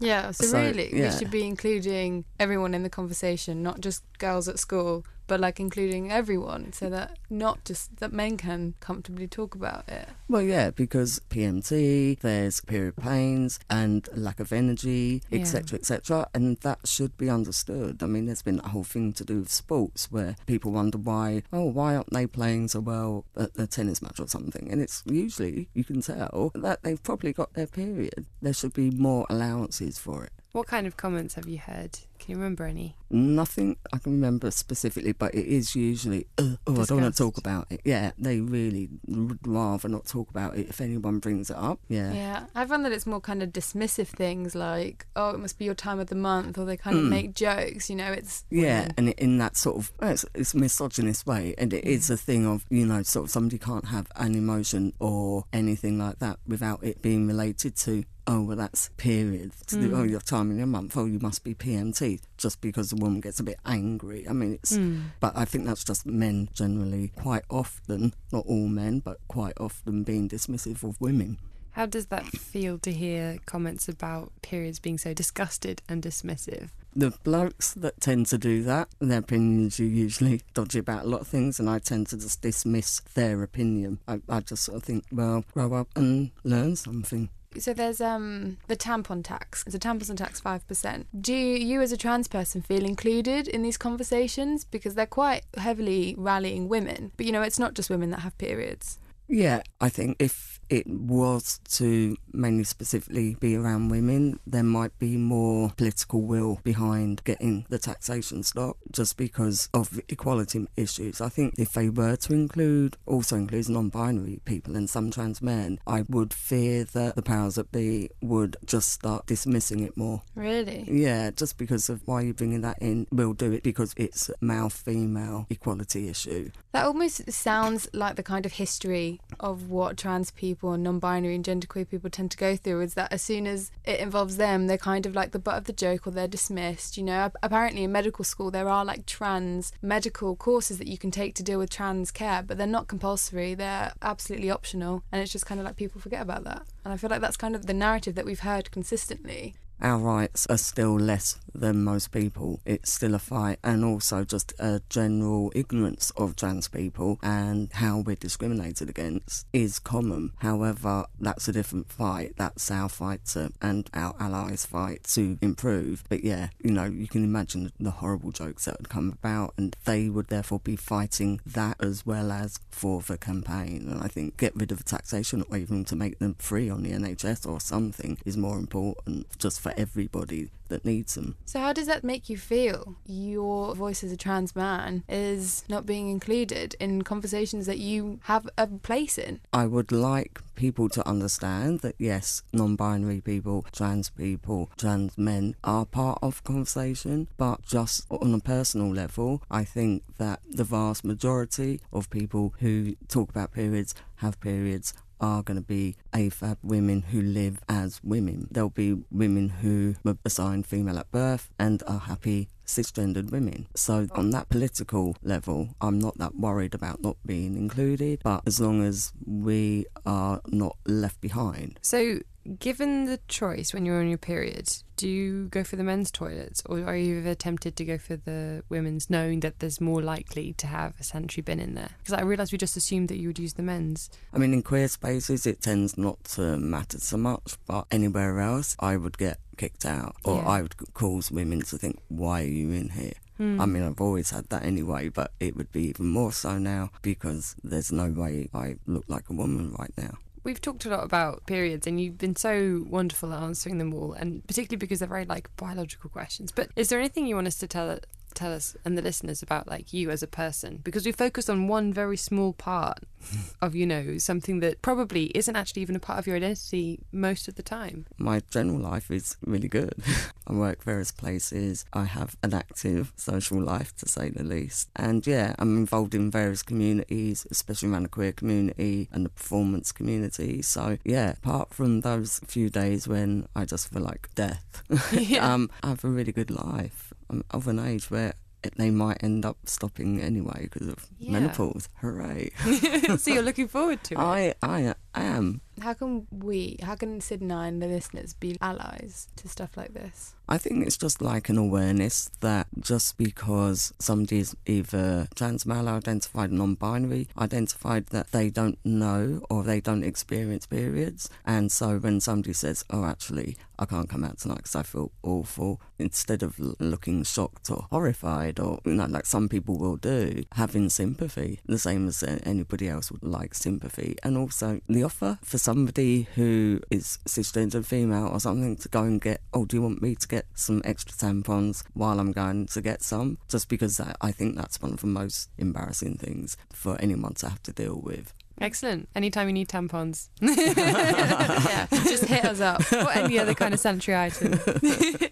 [0.00, 1.10] Yeah, so, So, really, yeah.
[1.12, 5.60] we should be including everyone in the conversation, not just girls at school, but like
[5.60, 10.08] including everyone, so that not just that men can comfortably talk about it.
[10.28, 15.40] Well, yeah, because PMT, there's period pains and lack of energy, Yeah.
[15.40, 18.02] etc., etc., and that should be understood.
[18.02, 21.42] I mean, there's been a whole thing to do with sports where people wonder why,
[21.52, 24.68] oh, why aren't they playing so well at a tennis match or something?
[24.70, 28.26] And it's usually you can tell that they've probably got their period.
[28.42, 30.32] There should be more allowances for it.
[30.52, 31.98] What kind of comments have you heard?
[32.18, 32.96] Can you remember any?
[33.10, 37.22] Nothing I can remember specifically, but it is usually, uh, oh, I don't want to
[37.22, 37.80] talk about it.
[37.84, 41.80] Yeah, they really would rather not talk about it if anyone brings it up.
[41.88, 42.12] Yeah.
[42.12, 45.66] Yeah, I found that it's more kind of dismissive things like, oh, it must be
[45.66, 47.10] your time of the month, or they kind of Mm.
[47.10, 47.88] make jokes.
[47.90, 48.94] You know, it's Yeah, women.
[48.96, 52.46] and in that sort of well, it's, it's misogynist way, and it is a thing
[52.46, 56.82] of you know sort of somebody can't have an emotion or anything like that without
[56.82, 59.96] it being related to oh well that's period Mm.
[59.98, 63.20] oh your time in your month oh you must be PMT just because the woman
[63.20, 64.26] gets a bit angry.
[64.28, 65.10] I mean it's Mm.
[65.18, 70.02] but I think that's just men generally quite often not all men but quite often
[70.04, 71.38] being dismissive of women.
[71.72, 76.70] How does that feel to hear comments about periods being so disgusted and dismissive?
[76.96, 81.20] The blokes that tend to do that, their opinions are usually dodgy about a lot
[81.20, 84.00] of things, and I tend to just dismiss their opinion.
[84.08, 87.28] I, I just sort of think, well, grow up and learn something.
[87.60, 89.64] So there's um the tampon tax.
[89.66, 91.06] It's a tampon tax five percent.
[91.20, 96.14] Do you, as a trans person, feel included in these conversations because they're quite heavily
[96.18, 97.12] rallying women?
[97.16, 98.98] But you know, it's not just women that have periods.
[99.28, 105.16] Yeah, I think if it was to mainly specifically be around women, there might be
[105.16, 111.20] more political will behind getting the taxation stopped just because of equality issues.
[111.20, 115.40] I think if they were to include, also include non binary people and some trans
[115.42, 120.22] men, I would fear that the powers that be would just start dismissing it more.
[120.34, 120.86] Really?
[120.90, 123.06] Yeah, just because of why you're bringing that in.
[123.10, 126.50] We'll do it because it's a male female equality issue.
[126.72, 131.44] That almost sounds like the kind of history of what trans people and non-binary and
[131.44, 132.80] genderqueer people tend to go through.
[132.80, 135.64] Is that as soon as it involves them, they're kind of like the butt of
[135.64, 136.96] the joke or they're dismissed.
[136.96, 141.10] You know, apparently in medical school there are like trans medical courses that you can
[141.10, 143.54] take to deal with trans care, but they're not compulsory.
[143.54, 146.62] They're absolutely optional, and it's just kind of like people forget about that.
[146.84, 149.54] And I feel like that's kind of the narrative that we've heard consistently.
[149.80, 152.60] Our rights are still less than most people.
[152.64, 157.98] It's still a fight, and also just a general ignorance of trans people and how
[157.98, 160.32] we're discriminated against is common.
[160.38, 162.34] However, that's a different fight.
[162.36, 166.04] That's our fight to, and our allies' fight to improve.
[166.08, 169.76] But yeah, you know, you can imagine the horrible jokes that would come about, and
[169.84, 173.88] they would therefore be fighting that as well as for the campaign.
[173.90, 176.82] And I think get rid of the taxation or even to make them free on
[176.82, 181.36] the NHS or something is more important just for everybody that needs them.
[181.46, 182.96] So how does that make you feel?
[183.06, 188.48] Your voice as a trans man is not being included in conversations that you have
[188.56, 189.40] a place in.
[189.52, 195.54] I would like people to understand that yes, non binary people, trans people, trans men
[195.64, 201.04] are part of conversation, but just on a personal level, I think that the vast
[201.04, 207.02] majority of people who talk about periods have periods are going to be AFAB women
[207.02, 208.48] who live as women.
[208.50, 213.66] There'll be women who were assigned female at birth and are happy cisgendered women.
[213.74, 218.60] So, on that political level, I'm not that worried about not being included, but as
[218.60, 221.78] long as we are not left behind.
[221.82, 222.20] So,
[222.58, 226.62] Given the choice when you're on your period, do you go for the men's toilets
[226.64, 230.54] or are you ever tempted to go for the women's, knowing that there's more likely
[230.54, 231.90] to have a sanitary bin in there?
[231.98, 234.08] Because I realise we just assumed that you would use the men's.
[234.32, 238.76] I mean, in queer spaces, it tends not to matter so much, but anywhere else,
[238.78, 240.48] I would get kicked out, or Yeah.
[240.48, 243.60] I would cause women to think, "Why are you in here?" Hmm.
[243.60, 246.90] I mean, I've always had that anyway, but it would be even more so now
[247.02, 250.14] because there's no way I look like a woman right now.
[250.48, 254.14] We've talked a lot about periods, and you've been so wonderful at answering them all,
[254.14, 256.52] and particularly because they're very like biological questions.
[256.52, 257.98] But is there anything you want us to tell
[258.34, 260.80] tell us and the listeners about like you as a person?
[260.82, 263.00] Because we focused on one very small part
[263.62, 267.48] of you know something that probably isn't actually even a part of your identity most
[267.48, 268.06] of the time.
[268.18, 269.94] My general life is really good.
[270.46, 271.84] I work various places.
[271.92, 274.88] I have an active social life, to say the least.
[274.96, 279.92] And yeah, I'm involved in various communities, especially around the queer community and the performance
[279.92, 280.62] community.
[280.62, 284.82] So yeah, apart from those few days when I just feel like death,
[285.40, 287.07] um, I have a really good life.
[287.30, 291.32] I'm of an age where it, they might end up stopping anyway because of Yeah.
[291.32, 291.88] menopause.
[292.00, 292.50] Hooray!
[293.18, 294.18] so you're looking forward to it.
[294.20, 295.60] I I am.
[295.80, 300.34] How can we, how can Sid and the listeners be allies to stuff like this?
[300.50, 305.88] I think it's just like an awareness that just because somebody is either trans male
[305.88, 311.28] identified, non binary identified, that they don't know or they don't experience periods.
[311.44, 315.12] And so when somebody says, oh, actually, I can't come out tonight because I feel
[315.22, 320.44] awful, instead of looking shocked or horrified, or you know, like some people will do,
[320.52, 324.16] having sympathy, the same as anybody else would like sympathy.
[324.22, 329.20] And also the offer for somebody who is cisgender female or something to go and
[329.20, 332.80] get, oh, do you want me to get some extra tampons while I'm going to
[332.80, 333.36] get some?
[333.50, 337.50] Just because I, I think that's one of the most embarrassing things for anyone to
[337.50, 338.32] have to deal with.
[338.58, 339.10] Excellent.
[339.14, 342.80] Anytime you need tampons yeah, just hit us up.
[342.90, 344.58] or any other kind of sanitary item.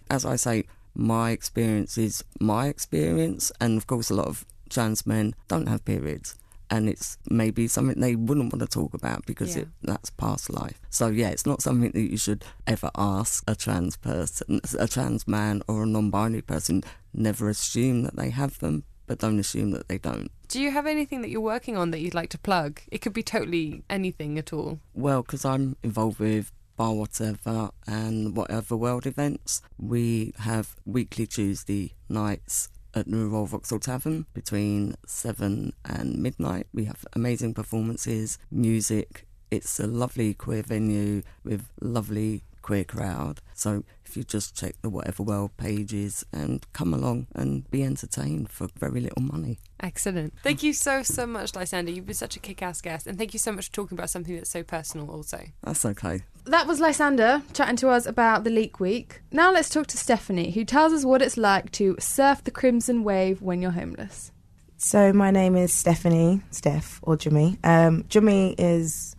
[0.10, 0.64] As I say,
[0.94, 5.86] my experience is my experience, and of course, a lot of trans men don't have
[5.86, 6.36] periods.
[6.70, 9.62] And it's maybe something they wouldn't want to talk about because Yeah.
[9.62, 10.80] it, that's past life.
[10.90, 15.28] So, yeah, it's not something that you should ever ask a trans person, a trans
[15.28, 16.82] man or a non binary person.
[17.14, 20.30] Never assume that they have them, but don't assume that they don't.
[20.48, 22.80] Do you have anything that you're working on that you'd like to plug?
[22.90, 24.80] It could be totally anything at all.
[24.94, 31.94] Well, because I'm involved with Bar Whatever and Whatever World events, we have weekly Tuesday
[32.08, 36.66] nights at the Royal Vauxhall Tavern between 7 and midnight.
[36.72, 39.26] We have amazing performances, music.
[39.50, 43.40] It's a lovely queer venue with lovely queer crowd.
[43.54, 48.50] So if you just check the Whatever World pages and come along and be entertained
[48.50, 49.60] for very little money.
[49.78, 50.34] Excellent.
[50.42, 51.92] Thank you so, so much, Lysander.
[51.92, 53.06] You've been such a kick ass guest.
[53.06, 55.44] And thank you so much for talking about something that's so personal, also.
[55.62, 56.22] That's okay.
[56.46, 59.20] That was Lysander chatting to us about the Leak Week.
[59.30, 63.04] Now let's talk to Stephanie, who tells us what it's like to surf the crimson
[63.04, 64.32] wave when you're homeless.
[64.76, 67.58] So my name is Stephanie, Steph, or Jimmy.
[67.64, 69.15] Um, Jimmy is,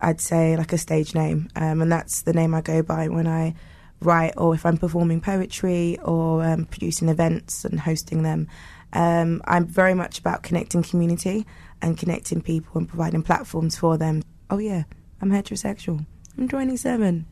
[0.00, 3.26] I'd say, like a stage name, um, and that's the name I go by when
[3.26, 3.54] I
[4.00, 8.48] write or if I'm performing poetry or um, producing events and hosting them.
[8.92, 11.46] Um, I'm very much about connecting community
[11.82, 14.22] and connecting people and providing platforms for them.
[14.50, 14.84] Oh yeah,
[15.20, 16.04] I'm heterosexual.
[16.38, 17.26] I'm 27.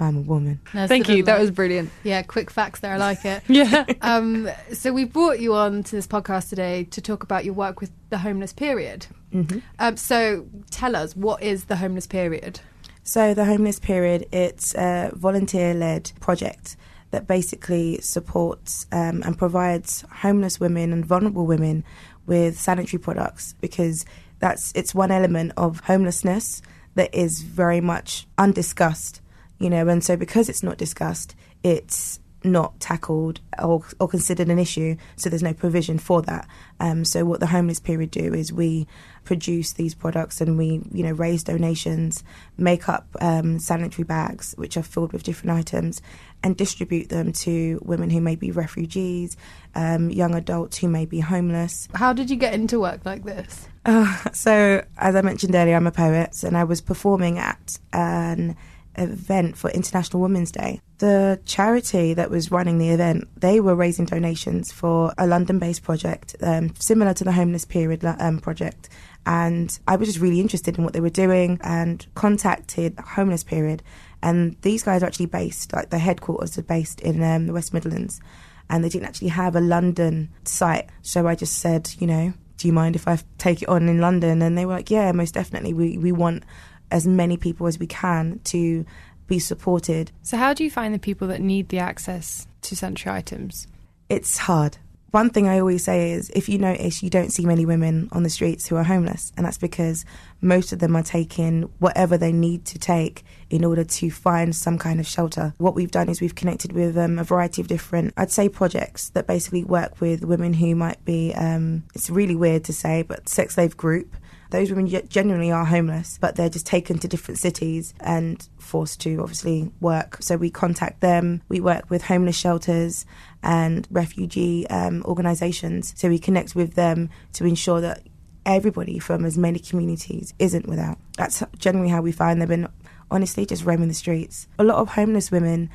[0.00, 0.60] I'm a woman.
[0.72, 1.24] Thank you.
[1.24, 1.90] That was brilliant.
[2.04, 2.92] Yeah, quick facts there.
[2.92, 3.42] I like it.
[3.48, 3.84] Yeah.
[4.00, 7.80] Um, so we brought you on to this podcast today to talk about your work
[7.80, 9.06] with the homeless period.
[9.32, 9.58] Mm-hmm.
[9.78, 12.60] Um, so tell us, what is the homeless period?
[13.02, 16.76] So the homeless period, it's a volunteer-led project
[17.10, 21.84] that basically supports um, and provides homeless women and vulnerable women
[22.26, 24.04] with sanitary products because
[24.40, 26.60] that's it's one element of homelessness
[26.94, 29.20] that is very much undiscussed,
[29.58, 34.58] you know, and so because it's not discussed, it's not tackled or, or considered an
[34.58, 36.46] issue, so there's no provision for that.
[36.78, 38.86] Um, so what the homeless period do is we
[39.28, 42.24] produce these products and we, you know, raise donations,
[42.56, 46.00] make up um, sanitary bags which are filled with different items,
[46.42, 49.36] and distribute them to women who may be refugees,
[49.74, 51.88] um, young adults who may be homeless.
[51.92, 53.68] How did you get into work like this?
[53.84, 58.56] Uh, so, as I mentioned earlier, I'm a poet, and I was performing at an
[58.98, 60.80] event for International Women's Day.
[60.98, 66.36] The charity that was running the event, they were raising donations for a London-based project
[66.42, 68.88] um, similar to the Homeless Period um, project,
[69.26, 73.82] and I was just really interested in what they were doing and contacted Homeless Period.
[74.22, 77.72] And these guys are actually based, like their headquarters are based in um, the West
[77.72, 78.20] Midlands,
[78.68, 80.88] and they didn't actually have a London site.
[81.02, 84.00] So I just said, you know, do you mind if I take it on in
[84.00, 84.42] London?
[84.42, 85.72] And they were like, yeah, most definitely.
[85.72, 86.42] We we want
[86.90, 88.84] as many people as we can to
[89.26, 90.10] be supported.
[90.22, 93.66] So, how do you find the people that need the access to sanitary items?
[94.08, 94.78] It's hard.
[95.10, 98.24] One thing I always say is if you notice, you don't see many women on
[98.24, 100.04] the streets who are homeless, and that's because
[100.42, 104.76] most of them are taking whatever they need to take in order to find some
[104.76, 105.54] kind of shelter.
[105.56, 109.08] What we've done is we've connected with um, a variety of different, I'd say, projects
[109.10, 113.30] that basically work with women who might be, um, it's really weird to say, but
[113.30, 114.14] sex slave group.
[114.50, 119.20] Those women genuinely are homeless, but they're just taken to different cities and forced to
[119.20, 120.18] obviously work.
[120.20, 121.42] So we contact them.
[121.48, 123.04] We work with homeless shelters
[123.42, 125.92] and refugee um, organisations.
[125.96, 128.02] So we connect with them to ensure that
[128.46, 130.98] everybody from as many communities isn't without.
[131.18, 132.50] That's generally how we find them.
[132.50, 132.68] And
[133.10, 134.48] honestly, just roaming the streets.
[134.58, 135.68] A lot of homeless women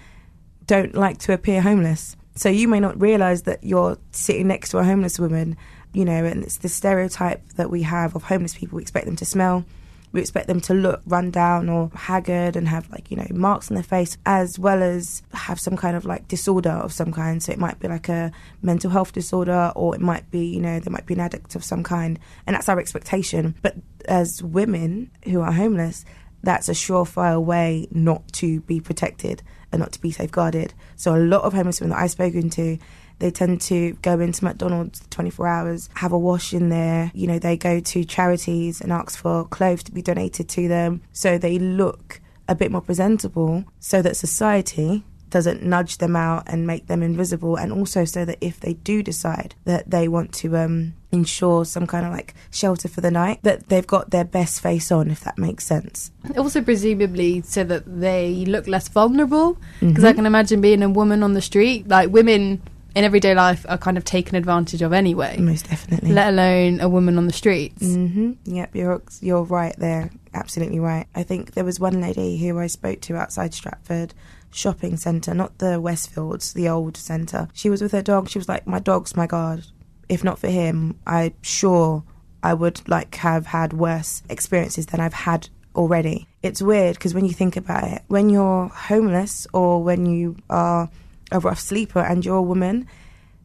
[0.66, 2.16] don't like to appear homeless.
[2.36, 5.56] So you may not realise that you're sitting next to a homeless woman
[5.94, 8.78] you know, and it's the stereotype that we have of homeless people.
[8.78, 9.66] We expect them to smell,
[10.14, 13.70] we expect them to look run down or haggard and have like, you know, marks
[13.72, 17.41] on their face, as well as have some kind of like disorder of some kind.
[17.41, 18.32] So it might be like a
[18.62, 21.64] mental health disorder, or it might be, you know, there might be an addict of
[21.64, 22.20] some kind.
[22.46, 23.56] And that's our expectation.
[23.64, 23.76] But
[24.06, 26.06] as women who are homeless,
[26.44, 29.41] that's a surefire way not to be protected
[29.72, 30.76] and not to be safeguarded.
[30.96, 32.78] So a lot of homeless women that I've spoken to,
[33.20, 37.11] they tend to go into McDonald's 24 hours, have a wash in there.
[37.14, 41.01] You know, they go to charities and ask for clothes to be donated to them.
[41.14, 46.68] So they look a bit more presentable so that society doesn't nudge them out and
[46.68, 50.55] make them invisible, and also so that if they do decide that they want to
[50.55, 54.61] um, ensure some kind of like shelter for the night, that they've got their best
[54.61, 56.11] face on, if that makes sense.
[56.38, 60.05] Also, presumably, so that they look less vulnerable, because Mm-hmm.
[60.05, 62.61] I can imagine being a woman on the street, like women
[62.96, 66.12] in everyday life are kind of taken advantage of anyway, Most definitely.
[66.12, 67.86] let alone a woman on the streets.
[67.86, 70.12] hmm Yep, you're you're right there.
[70.34, 71.08] Absolutely right.
[71.16, 74.14] I think there was one lady who I spoke to outside Stratford
[74.52, 77.48] shopping centre, not the Westfields, the old centre.
[77.54, 78.30] She was with her dog.
[78.30, 79.66] She was like, "My dog's my guard.
[80.10, 82.04] If not for him, I'm sure
[82.44, 87.26] I would like have had worse experiences than I've had already." It's weird because when
[87.26, 90.89] you think about it, when you're homeless or when you are
[91.34, 92.88] a rough sleeper and you're a woman,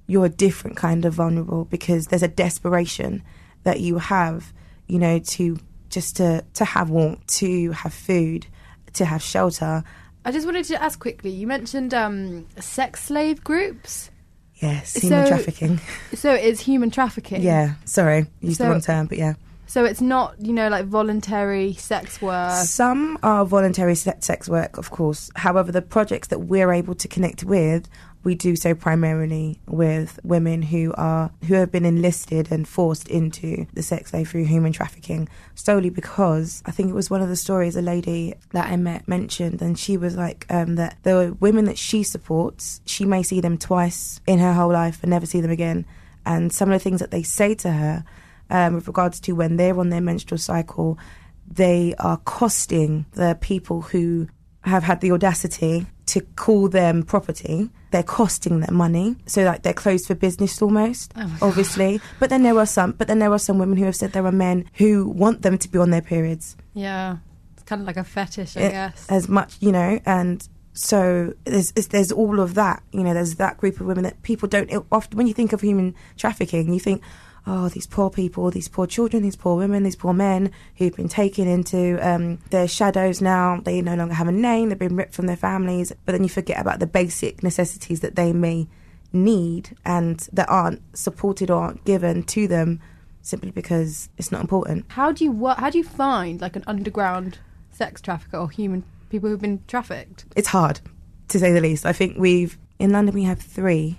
[0.06, 3.22] you're a different kind of vulnerable because there's a desperation
[3.64, 4.52] that you have,
[4.86, 5.58] you know, to
[5.90, 8.46] just to to have warmth, to have food,
[8.92, 9.82] to have shelter.
[10.24, 11.30] I just wanted to ask quickly.
[11.30, 14.10] You mentioned um, sex slave groups.
[14.56, 15.80] Yes, human So- trafficking.
[16.14, 17.42] So it's human trafficking.
[17.42, 19.34] Yeah, sorry, used So- the wrong term, but yeah.
[19.68, 22.64] So it's not, you know, like voluntary sex work.
[22.64, 25.30] Some are voluntary sex work, of course.
[25.36, 27.86] However, the projects that we're able to connect with,
[28.24, 33.66] we do so primarily with women who are who have been enlisted and forced into
[33.74, 35.28] the sex slave through human trafficking.
[35.54, 39.06] Solely because I think it was one of the stories a lady that I met
[39.06, 43.42] mentioned, and she was like um, that the women that she supports, she may see
[43.42, 45.84] them twice in her whole life and never see them again.
[46.24, 48.04] And some of the things that they say to her
[48.50, 50.98] um, with regards to when they're on their menstrual cycle,
[51.46, 54.28] they are costing the people who
[54.62, 57.70] have had the audacity to call them property.
[57.90, 61.12] They're costing them money, so like they're closed for business almost.
[61.40, 62.92] obviously, but then there are some.
[62.92, 65.56] But then there are some women who have said there are men who want them
[65.56, 67.16] to be on their periods Yeah.
[67.54, 69.06] It's kind of like a fetish, I it- guess.
[69.08, 73.12] as much, you know, and so there's there's all of that, you know.
[73.14, 75.16] There's that group of women that people don't often.
[75.16, 77.02] When you think of human trafficking, you think,
[77.48, 81.08] oh, these poor people, these poor children, these poor women, these poor men who've been
[81.08, 83.22] taken into um, their shadows.
[83.22, 84.68] Now they no longer have a name.
[84.68, 85.92] They've been ripped from their families.
[86.04, 88.68] But then you forget about the basic necessities that they may
[89.14, 92.80] need and that aren't supported or aren't given to them
[93.22, 94.84] simply because it's not important.
[94.88, 95.46] How do you?
[95.46, 97.38] How do you find like an underground
[97.70, 100.26] sex trafficker or human people who've been trafficked?
[100.36, 100.80] it's hard
[101.28, 101.86] to say the least.
[101.86, 103.98] I think we've in London we have three.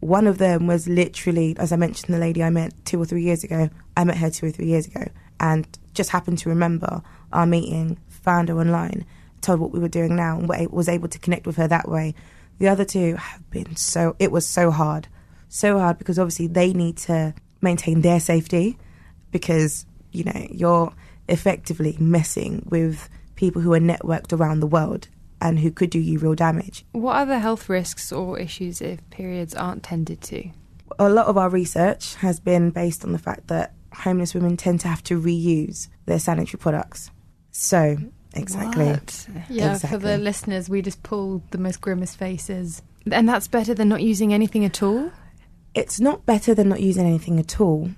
[0.00, 3.22] One of them was literally, as I mentioned, the lady I met two or three
[3.22, 3.68] years ago.
[3.96, 5.04] I met her two or three years ago,
[5.38, 7.98] and just happened to remember our meeting.
[8.24, 9.06] Found her online,
[9.40, 12.14] told what we were doing now, and was able to connect with her that way.
[12.58, 14.16] The other two have been so.
[14.18, 15.08] It was so hard,
[15.48, 18.78] so hard because obviously they need to maintain their safety
[19.30, 20.92] because you know you're
[21.28, 25.08] effectively messing with people who are networked around the world
[25.40, 26.84] and who could do you real damage.
[26.92, 30.50] What are the health risks or issues if periods aren't tended to?
[30.98, 34.80] A lot of our research has been based on the fact that homeless women tend
[34.80, 37.10] to have to reuse their sanitary products.
[37.52, 37.96] So,
[38.34, 38.86] exactly.
[38.86, 39.26] What?
[39.48, 42.82] Yeah, for the listeners, we just pulled the most grimmest faces.
[43.10, 45.10] And that's better than not using anything at all?
[45.74, 47.90] It's not better than not using anything at all,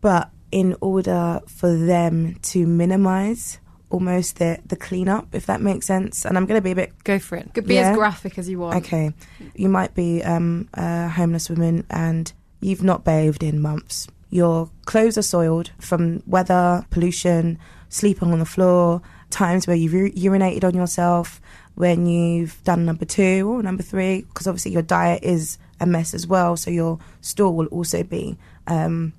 [0.00, 3.58] but in order for them to minimize
[3.94, 6.24] almost the the cleanup, if that makes sense.
[6.26, 7.54] And I'm going to be a bit Go for it.
[7.54, 7.90] Could be Yeah.
[7.90, 8.76] as graphic as you want.
[8.84, 9.12] Okay.
[9.54, 14.08] You might be um, a homeless woman and you've not bathed in months.
[14.30, 20.10] Your clothes are soiled from weather, pollution, sleeping on the floor, times where you've ur-
[20.10, 21.40] urinated on yourself,
[21.76, 26.14] when you've done number two or number three, because obviously your diet is a mess
[26.14, 26.56] as well.
[26.56, 28.36] So your store will also be,
[28.66, 29.12] um,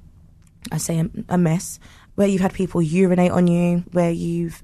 [0.72, 1.80] I say, a, a mess.
[2.16, 4.64] Where you've had people urinate on you, where you've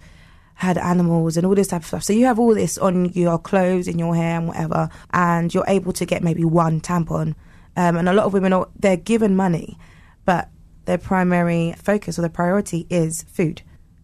[0.56, 2.04] had animals and all this type of stuff.
[2.04, 5.66] So you have all this on your clothes, in your hair, and whatever, and you're
[5.68, 7.36] able to get maybe one tampon.
[7.76, 9.78] Um, and a lot of women are they're given money,
[10.24, 10.50] but
[10.86, 13.62] their primary focus or their priority is food.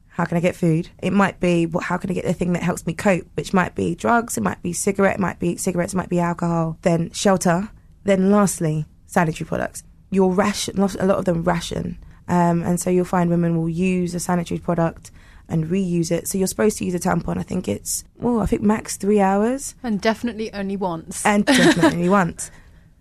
[0.07, 0.89] How can I get food?
[0.97, 1.83] It might be what?
[1.83, 3.27] How can I get the thing that helps me cope?
[3.35, 4.35] Which might be drugs.
[4.35, 5.17] It might be cigarette.
[5.17, 5.93] It might be cigarettes.
[5.93, 6.79] It might be alcohol.
[6.81, 7.69] Then shelter.
[8.03, 9.83] Then lastly, sanitary products.
[10.09, 10.79] You'll ration.
[10.79, 14.59] A lot of them ration, um, and so you'll find women will use a sanitary
[14.59, 15.11] product
[15.49, 16.27] and reuse it.
[16.27, 17.37] So you're supposed to use a tampon.
[17.37, 21.25] I think it's well, I think max three hours, And definitely only once.
[21.25, 22.51] and definitely once.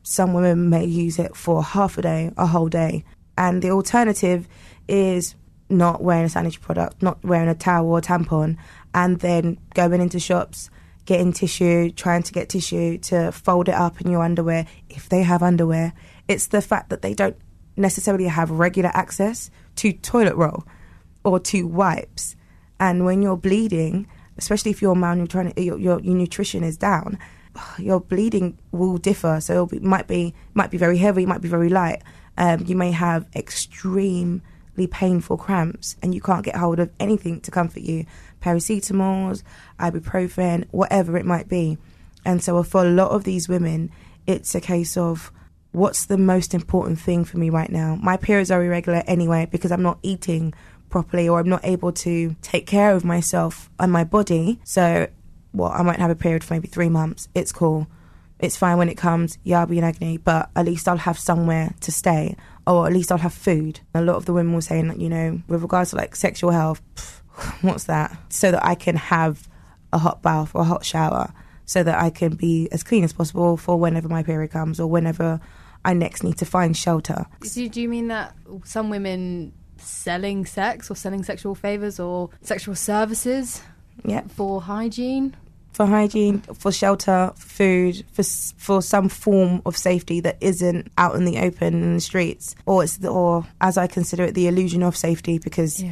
[0.02, 3.04] Some women may use it for half a day, a whole day,
[3.36, 4.46] and the alternative
[4.86, 5.34] is
[5.68, 8.56] not wearing a sanitary product, not wearing a towel or tampon,
[8.94, 10.70] and then going into shops,
[11.06, 15.24] getting tissue, trying to get tissue to fold it up in your underwear if they
[15.24, 15.92] have underwear.
[16.28, 17.36] It's the fact that they don't
[17.76, 20.64] necessarily have regular access to toilet roll
[21.24, 22.36] or to wipes.
[22.78, 24.06] And when you're bleeding,
[24.38, 27.18] especially if your malnutrition, your, your, your nutrition is down,
[27.78, 29.40] your bleeding will differ.
[29.40, 32.02] So it'll might be might be very heavy, it might be very light.
[32.38, 37.50] Um, you may have extremely painful cramps, and you can't get hold of anything to
[37.50, 38.04] comfort you.
[38.42, 39.42] Paracetamols,
[39.80, 41.78] ibuprofen, whatever it might be.
[42.26, 43.90] And so for a lot of these women,
[44.26, 45.32] it's a case of
[45.76, 47.98] what's the most important thing for me right now?
[48.02, 50.54] My periods are irregular anyway because I'm not eating
[50.88, 54.58] properly or I'm not able to take care of myself and my body.
[54.64, 55.06] So,
[55.52, 57.28] well, I might have a period for maybe three months.
[57.34, 57.88] It's cool.
[58.38, 59.36] It's fine when it comes.
[59.44, 62.94] Yeah, I'll be in agony, but at least I'll have somewhere to stay or at
[62.94, 63.80] least I'll have food.
[63.94, 66.52] A lot of the women were saying that, you know, with regards to like sexual
[66.52, 67.20] health, pff,
[67.62, 68.16] what's that?
[68.30, 69.46] So that I can have
[69.92, 71.34] a hot bath or a hot shower
[71.66, 74.86] so that I can be as clean as possible for whenever my period comes or
[74.86, 75.38] whenever
[75.86, 77.24] I next need to find shelter.
[77.54, 78.34] Do, do you mean that
[78.64, 83.62] some women selling sex or selling sexual favors or sexual services
[84.04, 84.22] Yeah.
[84.28, 85.34] for hygiene?
[85.72, 88.22] For hygiene, for shelter, for food, for
[88.56, 92.82] for some form of safety that isn't out in the open in the streets, or
[92.82, 95.84] it's the, or as I consider it, the illusion of safety because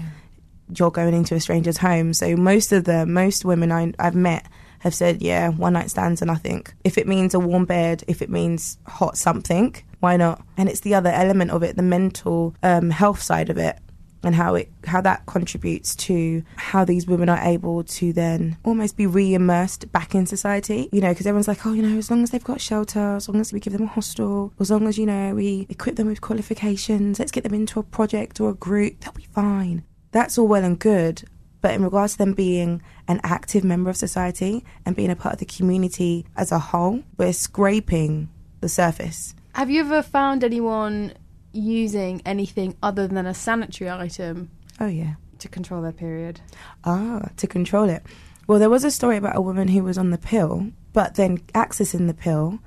[0.74, 2.14] you're going into a stranger's home.
[2.14, 4.46] So most of the most women I, I've met
[4.84, 6.66] have said, yeah, one night stands are nothing.
[6.84, 10.44] If it means a warm bed, if it means hot something, why not?
[10.58, 13.78] And it's the other element of it, the mental um, health side of it.
[14.22, 18.96] And how it how that contributes to how these women are able to then almost
[18.96, 20.88] be re-immersed back in society.
[20.92, 23.28] You know, because everyone's like, oh, you know, as long as they've got shelter, as
[23.28, 26.06] long as we give them a hostel, as long as you know we equip them
[26.06, 30.38] with qualifications, let's get them into a project or a group, they'll be fine that's
[30.38, 31.24] all well and good.
[31.64, 35.32] But in regards to them being an active member of society and being a part
[35.32, 38.28] of the community as a whole, we're scraping
[38.60, 39.34] the surface.
[39.54, 41.14] Have you ever found anyone
[41.54, 45.14] using anything other than a sanitary item Oh, yeah.
[45.38, 46.42] to control their period?
[46.84, 48.02] Ah, to control it.
[48.46, 51.38] Well, there was a story about a woman who was on the pill, but then
[51.54, 52.58] accessing the pill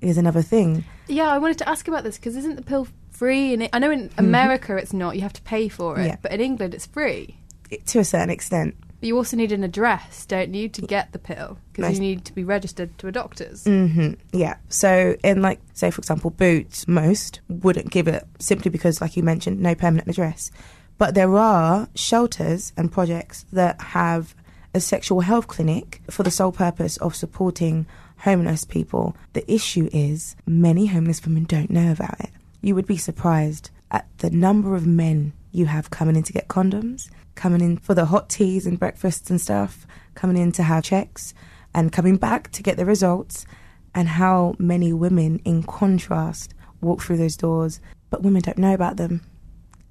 [0.00, 0.84] is another thing.
[1.06, 3.52] Yeah, I wanted to ask about this because isn't the pill free?
[3.52, 5.98] And I know in America it's not; you have to pay for it.
[5.98, 6.06] Mm-hmm.
[6.06, 6.16] Yeah.
[6.22, 7.37] But in England, it's free.
[7.86, 8.74] To a certain extent.
[9.00, 11.58] But you also need an address, don't you, to get the pill?
[11.72, 13.64] Because you need to be registered to a doctor's.
[13.64, 14.56] hmm Yeah.
[14.68, 19.22] So, in like, say, for example, Boots, most wouldn't give it simply because, like you
[19.22, 20.50] mentioned, no permanent address.
[20.98, 24.34] But there are shelters and projects that have
[24.74, 27.86] a sexual health clinic for the sole purpose of supporting
[28.18, 29.16] homeless people.
[29.32, 32.30] The issue is many homeless women don't know about it.
[32.62, 36.48] You would be surprised at the number of men you have coming in to get
[36.48, 37.08] condoms,
[37.38, 41.32] coming in for the hot teas and breakfasts and stuff, coming in to have checks,
[41.72, 43.46] and coming back to get the results,
[43.94, 47.80] and how many women, in contrast, walk through those doors,
[48.10, 49.22] but women don't know about them.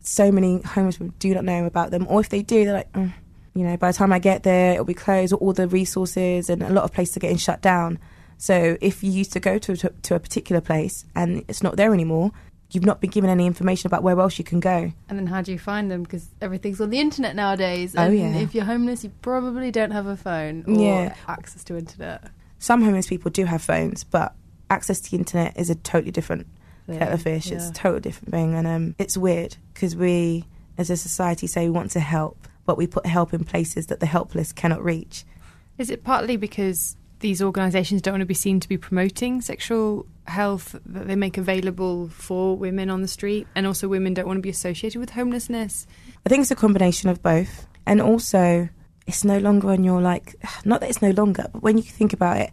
[0.02, 2.92] So many homeless women do not know about them, or if they do, they're like,
[2.92, 3.14] "Mm,
[3.56, 6.50] you know, by the time I get there, it'll be closed, or all the resources
[6.50, 7.98] and a lot of places are getting shut down.
[8.38, 11.76] So if you used to go to, to, to a particular place and it's not
[11.76, 12.32] there anymore,
[12.72, 14.92] you've not been given any information about where else you can go.
[15.10, 16.04] And then how do you find them?
[16.04, 17.96] Because everything's on the internet nowadays.
[17.98, 18.36] Oh, And yeah.
[18.38, 21.16] if you're homeless, you probably don't have a phone or Yeah.
[21.28, 22.24] access to internet.
[22.60, 24.34] Some homeless people do have phones, but
[24.70, 26.48] access to the internet is a totally different
[26.88, 27.52] kettle of fish.
[27.52, 30.46] It's a totally different thing, and um, it's weird because we,
[30.78, 34.00] as a society, say we want to help, but we put help in places that
[34.00, 35.24] the helpless cannot reach.
[35.78, 40.06] Is it partly because these organisations don't want to be seen to be promoting sexual
[40.26, 44.38] health that they make available for women on the street, and also women don't want
[44.38, 45.88] to be associated with homelessness?
[46.26, 47.68] I think it's a combination of both.
[47.86, 48.68] And also,
[49.06, 52.14] it's no longer on your, like, not that it's no longer, but when you think
[52.14, 52.52] about it,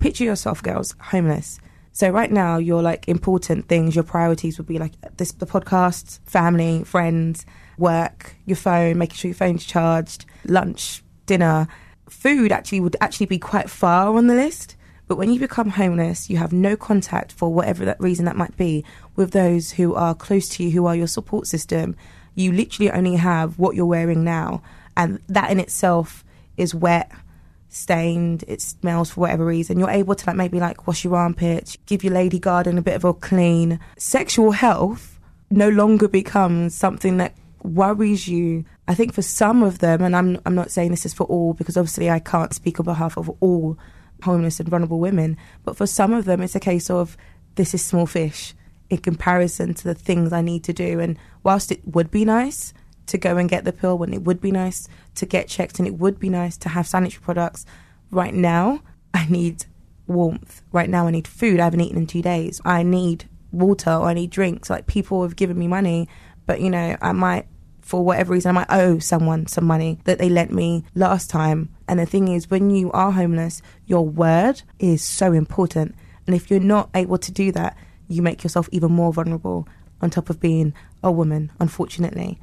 [0.00, 1.60] picture yourself, girls, homeless.
[1.94, 6.20] So right now, your like important things, your priorities would be like this: the podcast,
[6.24, 7.44] family, friends,
[7.76, 11.68] work, your phone, making sure your phone's charged, lunch, dinner,
[12.12, 12.52] food.
[12.52, 14.76] Actually, would actually be quite far on the list.
[15.08, 18.56] But when you become homeless, you have no contact for whatever that reason that might
[18.56, 18.84] be
[19.16, 21.96] with those who are close to you, who are your support system.
[22.34, 24.62] You literally only have what you're wearing now,
[24.96, 26.24] and that in itself
[26.56, 27.10] is wet
[27.72, 31.76] stained, it smells for whatever reason, you're able to like maybe like wash your armpits,
[31.86, 33.80] give your lady garden a bit of a clean.
[33.96, 35.18] Sexual health
[35.50, 38.64] no longer becomes something that worries you.
[38.88, 41.54] I think for some of them, and I'm I'm not saying this is for all
[41.54, 43.78] because obviously I can't speak on behalf of all
[44.22, 47.16] homeless and vulnerable women, but for some of them it's a case of
[47.54, 48.54] this is small fish
[48.90, 51.00] in comparison to the things I need to do.
[51.00, 52.74] And whilst it would be nice
[53.06, 55.88] to go and get the pill when it would be nice to get checked and
[55.88, 57.64] it would be nice to have sanitary products.
[58.10, 58.82] Right now,
[59.14, 59.64] I need
[60.06, 60.62] warmth.
[60.72, 61.60] Right now, I need food.
[61.60, 62.60] I haven't eaten in two days.
[62.64, 64.70] I need water or I need drinks.
[64.70, 66.08] Like people have given me money,
[66.46, 67.46] but you know, I might,
[67.82, 71.68] for whatever reason, I might owe someone some money that they lent me last time.
[71.88, 75.94] And the thing is, when you are homeless, your word is so important.
[76.26, 77.76] And if you're not able to do that,
[78.08, 79.68] you make yourself even more vulnerable
[80.00, 80.72] on top of being
[81.02, 82.40] a woman, unfortunately.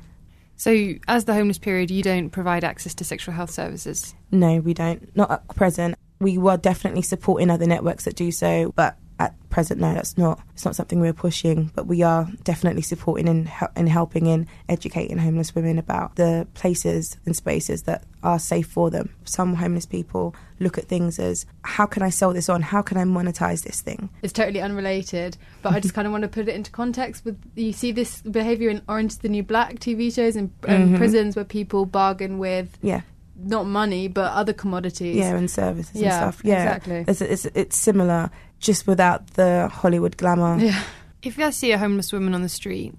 [0.56, 4.14] So, as the homeless period, you don't provide access to sexual health services?
[4.30, 5.16] No, we don't.
[5.16, 5.96] Not at present.
[6.20, 10.40] We were definitely supporting other networks that do so, but at present, no, that's not.
[10.54, 15.18] It's not something we're pushing, but we are definitely supporting and, and helping in educating
[15.18, 19.10] homeless women about the places and spaces that are safe for them.
[19.26, 22.62] Some homeless people look at things as how can I sell this on?
[22.62, 24.10] How can I monetize this thing?
[24.22, 27.26] It's totally unrelated, but I just kind of want to put it into context.
[27.26, 30.92] With you see this behavior in Orange is the New Black TV shows and, and
[30.92, 30.98] Mhm.
[30.98, 33.02] prisons where people bargain with Yeah.
[33.38, 35.16] not money but other commodities.
[35.18, 36.42] Yeah, and services Yeah, and stuff.
[36.46, 37.06] Yeah, exactly.
[37.08, 38.30] It's, it's, it's similar,
[38.60, 40.58] just without the Hollywood glamour.
[40.60, 40.82] Yeah.
[41.22, 42.94] If you guys see a homeless woman on the street,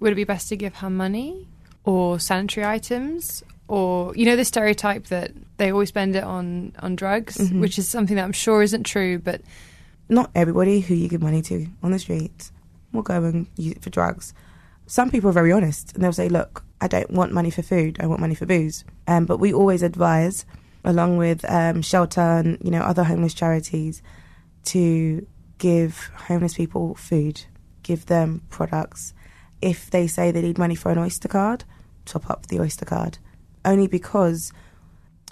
[0.00, 1.46] would it be best to give her money
[1.84, 3.42] or sanitary items?
[3.68, 7.60] Or, you know, the stereotype that they always spend it on, on drugs, Mhm.
[7.60, 9.40] which is something that I'm sure isn't true, but
[10.08, 12.52] Not everybody who you give money to on the street
[12.92, 14.32] will go and use it for drugs.
[14.86, 17.96] Some people are very honest and they'll say, Look, I don't want money for food,
[17.98, 18.84] I want money for booze.
[19.08, 20.44] Um, but we always advise,
[20.84, 24.00] along with um, shelter and you know other homeless charities,
[24.66, 25.26] to
[25.58, 27.44] give homeless people food,
[27.82, 29.14] give them products.
[29.62, 31.64] If they say they need money for an Oyster card,
[32.04, 33.18] top up the Oyster card.
[33.64, 34.52] Only because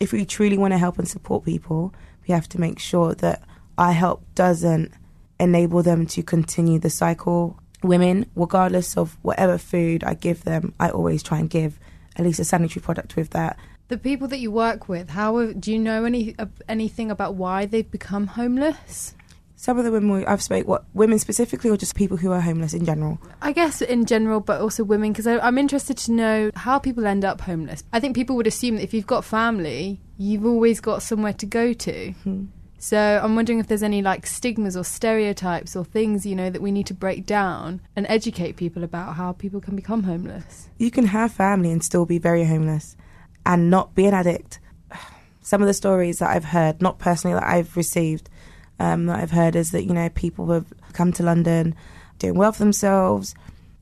[0.01, 1.95] if we truly want to help and support people,
[2.27, 3.43] we have to make sure that
[3.79, 4.93] our help doesn't
[5.39, 7.59] enable them to continue the cycle.
[7.83, 11.79] Women, regardless of whatever food I give them, I always try and give
[12.17, 13.59] at least a sanitary product with that.
[13.89, 17.67] The people that you work with, how do you know any uh, anything about why
[17.67, 19.14] they've become homeless?
[19.57, 22.75] Some of the women I've spoke, what women specifically, or just people who are homeless
[22.75, 23.19] in general.
[23.41, 27.25] I guess in general, but also women, because I'm interested to know how people end
[27.25, 27.85] up homeless.
[27.93, 31.47] I think people would assume that if you've got family, you've always got somewhere to
[31.47, 32.13] go to.
[32.25, 32.45] Hmm.
[32.85, 36.61] So I'm wondering if there's any like stigmas or stereotypes or things you know that
[36.61, 40.69] we need to break down and educate people about how people can become homeless.
[40.77, 42.95] You can have family and still be very homeless
[43.47, 44.59] and not be an addict.
[45.41, 48.29] Some of the stories that I've heard, not personally that I've received,
[48.79, 51.75] um, that I've heard is that, you know, people have come to London
[52.19, 53.35] doing well for themselves,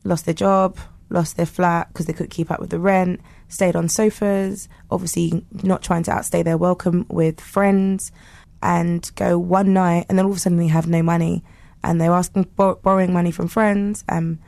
[0.04, 0.78] lost their job,
[1.10, 5.44] lost their flat because they couldn't keep up with the rent, stayed on sofas, obviously
[5.62, 8.12] not trying to outstay their welcome with friends,
[8.62, 11.42] and go one night and then all of a sudden they have no money
[11.82, 14.38] and they're asking bor- borrowing money from friends um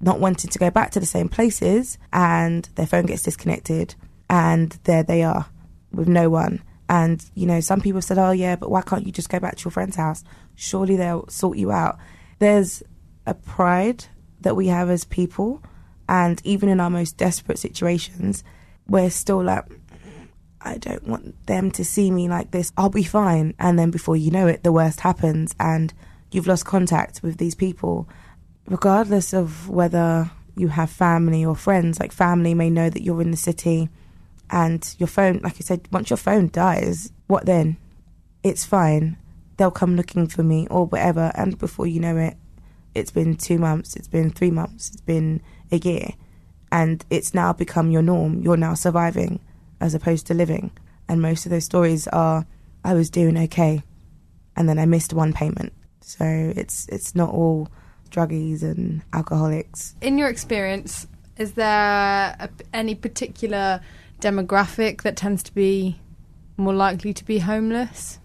[0.00, 3.94] not wanting to go back to the same places and their phone gets disconnected
[4.30, 5.46] and there they are
[5.92, 9.12] with no one and you know some people said oh yeah but why can't you
[9.12, 10.22] just go back to your friend's house
[10.54, 11.98] surely they'll sort you out
[12.38, 12.82] there's
[13.26, 14.04] a pride
[14.40, 15.62] that we have as people
[16.08, 18.44] and even in our most desperate situations
[18.86, 19.64] we're still like
[20.64, 22.72] I don't want them to see me like this.
[22.76, 23.54] I'll be fine.
[23.58, 25.92] And then before you know it, the worst happens and
[26.32, 28.08] you've lost contact with these people.
[28.66, 33.30] Regardless of whether you have family or friends, like family may know that you're in
[33.30, 33.90] the city
[34.54, 37.76] and your phone, like I said, once your phone dies, what then?
[38.44, 39.16] It's fine.
[39.56, 41.32] They'll come looking for me or whatever.
[41.34, 42.36] And before you know it,
[42.94, 45.42] it's been two months, it's been three months, it's been
[45.72, 46.10] a year.
[46.70, 48.42] And it's now become your norm.
[48.42, 49.40] You're now surviving
[49.80, 50.70] as opposed to living.
[51.08, 52.46] And most of those stories are
[52.84, 53.82] I was doing okay
[54.54, 55.72] and then I missed one payment.
[56.00, 57.66] So it's it's not all
[58.08, 59.96] druggies and alcoholics.
[60.00, 63.80] In your experience, is there a, any particular
[64.24, 66.00] demographic that tends to be
[66.56, 68.18] more likely to be homeless?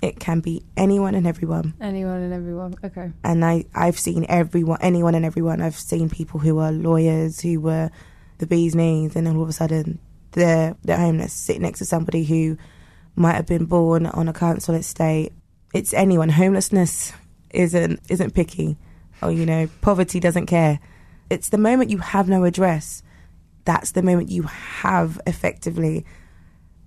[0.00, 1.74] It can be anyone and everyone.
[1.80, 2.74] Anyone and everyone.
[2.82, 3.12] Okay.
[3.22, 5.60] And I, I've seen everyone, anyone and everyone.
[5.60, 7.90] I've seen people who are lawyers who were
[8.38, 9.98] the bee's knees, and then all of a sudden
[10.32, 12.58] they're they're homeless, sitting next to somebody who
[13.16, 15.32] might have been born on a council estate.
[15.72, 16.28] It's anyone.
[16.28, 17.12] Homelessness
[17.50, 18.76] isn't isn't picky,
[19.22, 20.80] or you know, poverty doesn't care.
[21.30, 23.02] It's the moment you have no address.
[23.64, 26.04] That's the moment you have effectively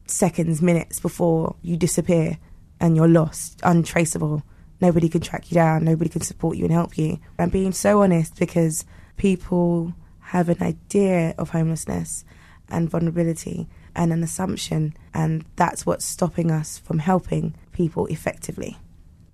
[0.05, 2.37] seconds, minutes before you disappear
[2.79, 4.43] and you're lost, untraceable.
[4.79, 7.19] Nobody can track you down, nobody can support you and help you.
[7.39, 8.85] I'm being so honest because
[9.17, 12.23] people have an idea of homelessness
[12.69, 18.77] and vulnerability and an assumption, and that's what's stopping us from helping people effectively.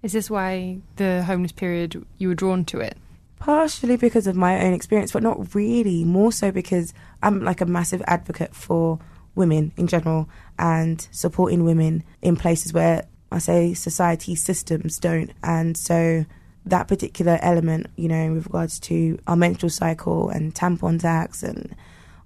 [0.02, 2.98] Is this why the homeless period you were drawn to it?
[3.44, 6.06] Partially because of my own experience, but not really.
[6.06, 9.00] More so because I'm like a massive advocate for
[9.36, 15.34] women in general and supporting women in places where I say society systems don't.
[15.44, 16.26] And so
[16.66, 21.76] that particular element, you know, with regards to our menstrual cycle and tampon tax and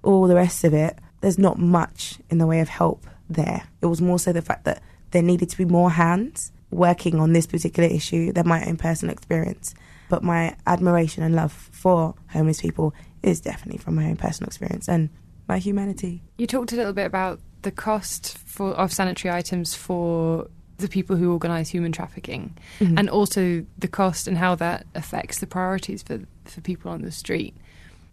[0.04, 3.64] all the rest of it, there's not much in the way of help there.
[3.82, 7.32] It was more so the fact that there needed to be more hands working on
[7.32, 9.74] this particular issue than my own personal experience.
[10.08, 14.88] But my admiration and love for homeless people is definitely from my own personal experience
[14.88, 15.10] and
[15.48, 16.22] my humanity.
[16.38, 20.48] You talked a little bit about the cost for of sanitary items for
[20.78, 22.98] the people who organise human trafficking, Mhm.
[22.98, 27.10] and also the cost and how that affects the priorities for for people on the
[27.10, 27.54] street.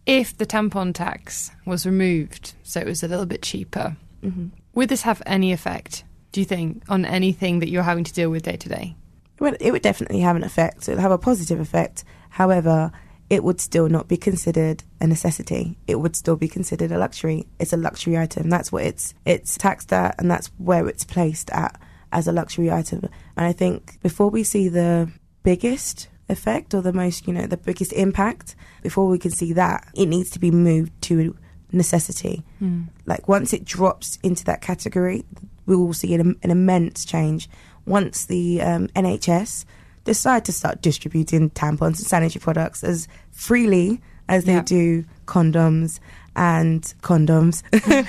[0.06, 4.50] If the tampon tax was removed, so it was a little bit cheaper, Mhm.
[4.74, 6.04] would this have any effect?
[6.32, 8.96] Do you think on anything that you're having to deal with day to day?
[9.38, 10.88] It would, it would definitely have an effect.
[10.88, 12.04] It would have a positive effect.
[12.30, 12.92] However,
[13.30, 15.78] it would still not be considered a necessity.
[15.88, 17.48] It would still be considered a luxury.
[17.60, 18.50] It's a luxury item.
[18.50, 21.80] That's what it's it's taxed at, and that's where it's placed at
[22.12, 23.10] as a luxury item.
[23.36, 25.12] And I think before we see the
[25.44, 29.88] biggest effect or the most, you know, the biggest impact, before we can see that,
[29.96, 31.36] it needs to be moved to
[31.72, 32.44] a necessity.
[32.60, 32.84] Hmm.
[33.06, 35.26] Like once it drops into that category,
[35.66, 37.50] we will see an, an immense change.
[37.86, 39.66] Once the um, NHS
[40.04, 44.62] decide to start distributing tampons and sanitary products as freely as they Yeah.
[44.64, 46.00] do condoms
[46.36, 47.64] and condoms,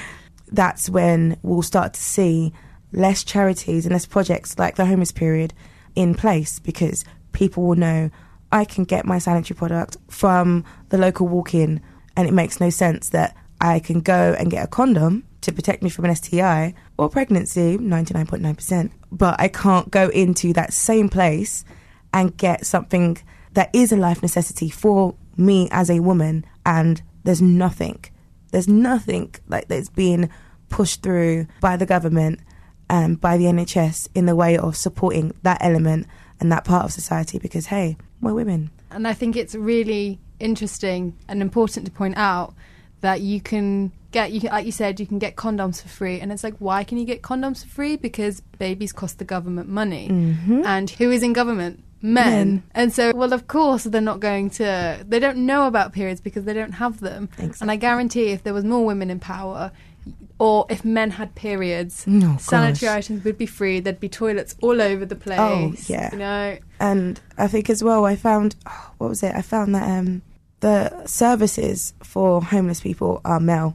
[0.53, 2.53] that's when we'll start to see
[2.93, 5.53] less charities and less projects like the homeless period
[5.95, 8.11] in place because people will know
[8.53, 11.81] I can get my sanitary product from the local walk in
[12.17, 15.83] and it makes no sense that I can go and get a condom to protect
[15.83, 21.65] me from an STI or pregnancy, 99.9%, but I can't go into that same place
[22.13, 23.19] and get something
[23.53, 28.03] that is a life necessity for me as a woman and there's nothing
[28.53, 30.31] there's nothing like that's being
[30.69, 32.41] pushed through by the government
[32.89, 36.07] and by the NHS in the way of supporting that element
[36.41, 38.71] and that part of society because hey we're women.
[38.91, 42.55] And I think it's really interesting and important to point out
[43.03, 46.17] that you can get you can, like you said you can get condoms for free.
[46.21, 47.97] And it's like why can you get condoms for free?
[48.09, 50.05] Because babies cost the government money.
[50.75, 51.75] And who is in government?
[52.03, 52.25] Men.
[52.25, 52.63] Men.
[52.81, 54.67] and so well of course they're not going to
[55.11, 57.23] they don't know about periods because they don't have them.
[57.61, 59.73] And i guarantee if there was more women in power
[60.39, 62.99] or if men had periods Oh, sanitary gosh.
[62.99, 63.81] items would be free.
[63.81, 66.09] There'd be toilets all over the place Oh, yeah.
[66.13, 66.59] you know?
[66.79, 69.35] And I think as well I found oh, what was it?
[69.35, 70.23] I found that um
[70.61, 73.73] the services for homeless people are male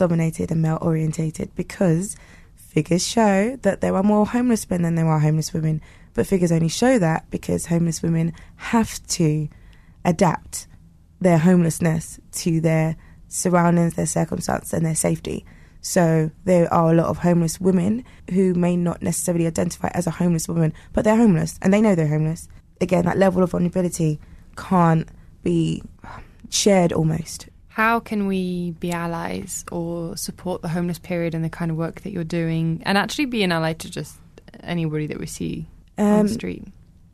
[0.00, 2.16] dominated and male orientated because
[2.56, 5.80] figures show that there are more homeless men than there are homeless women
[6.14, 9.48] but figures only show that because homeless women have to
[10.04, 10.66] adapt
[11.20, 12.96] their homelessness to their
[13.28, 15.44] surroundings, their circumstance, and their safety.
[15.82, 20.10] So there are a lot of homeless women who may not necessarily identify as a
[20.10, 22.48] homeless woman, but they're homeless and they know they're homeless.
[22.80, 24.18] Again, that level of vulnerability
[24.56, 25.08] can't
[25.42, 25.82] be
[26.50, 27.48] shared almost.
[27.70, 32.02] How can we be allies or support the homeless period and the kind of work
[32.02, 34.18] that you're doing, and actually be an ally to just
[34.62, 35.66] anybody that we see
[35.96, 36.64] on Um, the street?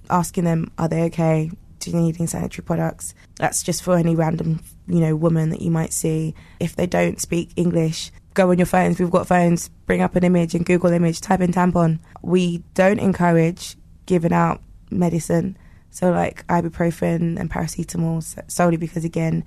[0.09, 1.51] asking them, are they okay?
[1.81, 3.15] Do you need any sanitary products?
[3.37, 6.35] That's just for any random, you know, woman that you might see.
[6.59, 8.99] If they don't speak English, go on your phones.
[8.99, 9.69] We've got phones.
[9.87, 11.21] Bring up an image and Google image.
[11.21, 11.99] Type in tampon.
[12.23, 13.77] We don't encourage
[14.07, 15.57] giving out medicine,
[15.91, 19.45] so like ibuprofen and paracetamol, solely because again,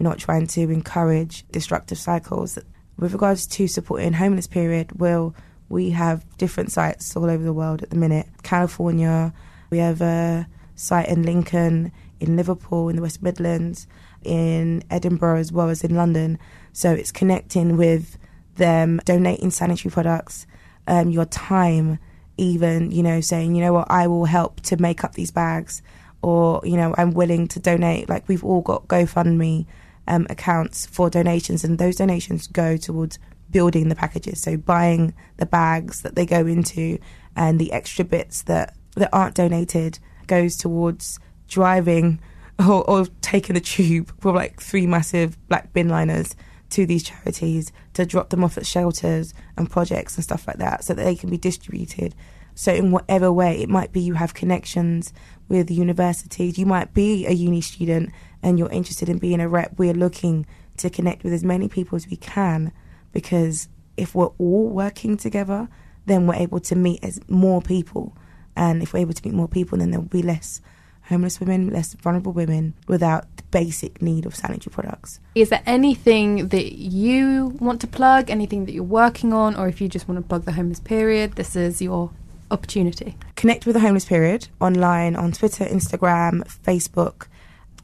[0.00, 2.58] we're not trying to encourage destructive cycles.
[2.96, 5.34] with regards to supporting homeless period, well,
[5.68, 8.26] we have different sites all over the world at the minute.
[8.42, 9.32] California,
[9.70, 13.86] we have a site in Lincoln, in Liverpool, in the West Midlands,
[14.22, 16.38] in Edinburgh as well as in London.
[16.72, 18.18] So it's connecting with
[18.56, 20.46] them, donating sanitary products,
[20.86, 21.98] um, your time,
[22.36, 25.82] even, you know, saying, you know what, I will help to make up these bags,
[26.22, 28.08] or, you know, I'm willing to donate.
[28.08, 29.66] Like we've all got GoFundMe
[30.10, 33.18] um, accounts for donations, and those donations go towards
[33.50, 34.42] building the packages.
[34.42, 36.98] So buying the bags that they go into,
[37.36, 42.20] and the extra bits that, that aren't donated goes towards driving
[42.58, 46.34] or, or taking the tube for like three massive black bin liners
[46.70, 50.84] to these charities to drop them off at shelters and projects and stuff like that
[50.84, 52.14] so that they can be distributed.
[52.56, 55.12] So, in whatever way, it might be you have connections
[55.48, 58.10] with universities, you might be a uni student
[58.42, 59.78] and you're interested in being a rep.
[59.78, 60.46] We're looking
[60.78, 62.72] to connect with as many people as we can
[63.12, 65.68] because if we're all working together,
[66.06, 68.16] then we're able to meet as more people.
[68.56, 70.60] And if we're able to meet more people, then there will be less
[71.04, 75.20] homeless women, less vulnerable women without the basic need of sanitary products.
[75.34, 79.80] Is there anything that you want to plug, anything that you're working on, or if
[79.80, 82.10] you just want to plug the homeless period, this is your
[82.50, 83.16] opportunity?
[83.34, 87.26] Connect with the homeless period online on Twitter, Instagram, Facebook.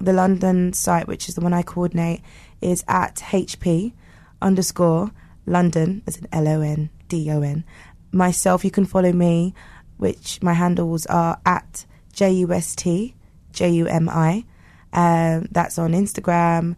[0.01, 2.23] The London site, which is the one I coordinate,
[2.61, 3.93] is at HP
[4.43, 5.11] underscore
[5.47, 7.65] London, as in L O N D O N.
[8.13, 9.55] Myself, you can follow me,
[9.97, 13.15] which my handles are at J U S T
[13.53, 14.45] J U M I.
[14.93, 16.77] Um, that's on Instagram,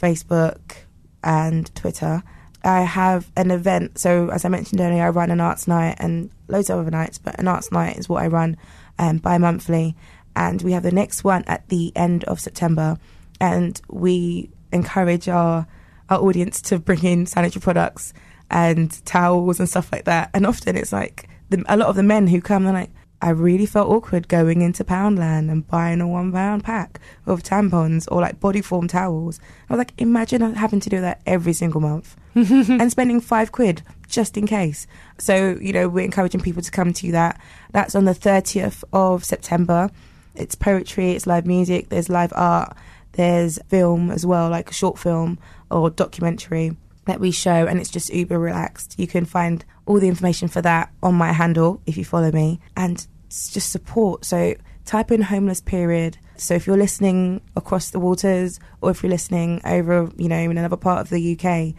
[0.00, 0.76] Facebook,
[1.22, 2.22] and Twitter.
[2.64, 3.98] I have an event.
[3.98, 7.18] So, as I mentioned earlier, I run an arts night and loads of other nights,
[7.18, 8.56] but an arts night is what I run
[8.98, 9.96] um, bi monthly.
[10.34, 12.98] And we have the next one at the end of September.
[13.40, 15.66] And we encourage our,
[16.08, 18.14] our audience to bring in sanitary products
[18.50, 20.30] and towels and stuff like that.
[20.34, 22.90] And often it's like the, a lot of the men who come, they're like,
[23.22, 28.08] I really felt awkward going into Poundland and buying a one pound pack of tampons
[28.10, 29.38] or like Bodyform towels.
[29.70, 33.82] I was like, imagine having to do that every single month and spending five quid
[34.08, 34.88] just in case.
[35.18, 37.40] So, you know, we're encouraging people to come to that.
[37.70, 39.88] That's on the 30th of September.
[40.34, 42.76] It's poetry, it's live music, there's live art,
[43.12, 45.38] there's film as well, like a short film
[45.70, 48.94] or documentary that we show, and it's just uber relaxed.
[48.98, 52.60] You can find all the information for that on my handle if you follow me,
[52.76, 54.24] and just support.
[54.24, 54.54] So
[54.84, 56.18] type in homeless period.
[56.36, 60.58] So if you're listening across the waters, or if you're listening over, you know, in
[60.58, 61.74] another part of the UK,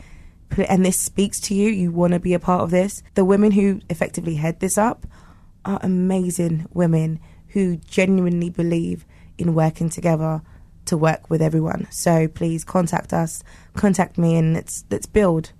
[0.69, 3.01] and this speaks to you, you want to be a part of this.
[3.15, 5.07] The women who effectively head this up
[5.65, 7.19] are amazing women
[7.53, 9.05] who genuinely believe
[9.37, 10.41] in working together
[10.85, 11.87] to work with everyone.
[11.91, 13.43] So please contact us,
[13.73, 15.51] contact me, and let's let's build.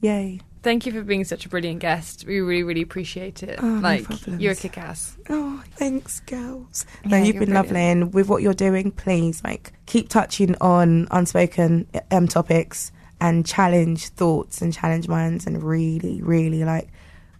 [0.00, 0.40] Yay!
[0.62, 2.26] Thank you for being such a brilliant guest.
[2.26, 3.58] We really, really appreciate it.
[3.62, 4.42] Oh, like problems.
[4.42, 5.16] you're a kick ass.
[5.30, 6.84] Oh, thanks, girls.
[7.04, 11.08] Yeah, no, you've been lovely, and with what you're doing, please like keep touching on
[11.10, 16.88] unspoken um, topics and challenge thoughts and challenge minds, and really, really like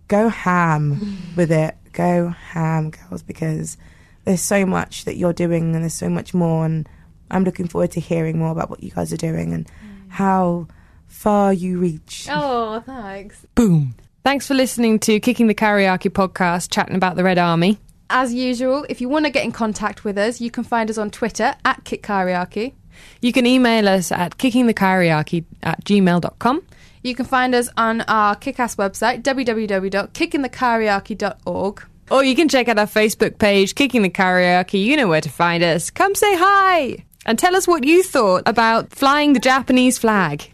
[0.08, 1.76] go ham with it.
[1.92, 3.76] Go ham, girls, because
[4.24, 6.88] there's so much that you're doing, and there's so much more, and
[7.30, 10.10] I'm looking forward to hearing more about what you guys are doing and mm.
[10.10, 10.68] how
[11.06, 12.26] far you reach.
[12.30, 13.46] Oh, thanks.
[13.54, 13.94] Boom.
[14.22, 17.78] Thanks for listening to Kicking the Karaoke podcast, chatting about the Red Army.
[18.10, 20.98] As usual, if you want to get in contact with us, you can find us
[20.98, 22.74] on Twitter at Kit Karaoke.
[23.22, 26.62] You can email us at kickingthekaraoke at gmail.com.
[27.02, 31.82] You can find us on our Kickass website, www.kickingthekaraoke.org.
[32.10, 34.84] Or you can check out our Facebook page, Kicking the Karaoke.
[34.84, 35.90] You know where to find us.
[35.90, 40.44] Come say hi and tell us what you thought about flying the Japanese flag.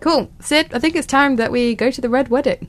[0.00, 0.30] Cool.
[0.40, 2.68] Sid, I think it's time that we go to the Red Wedding.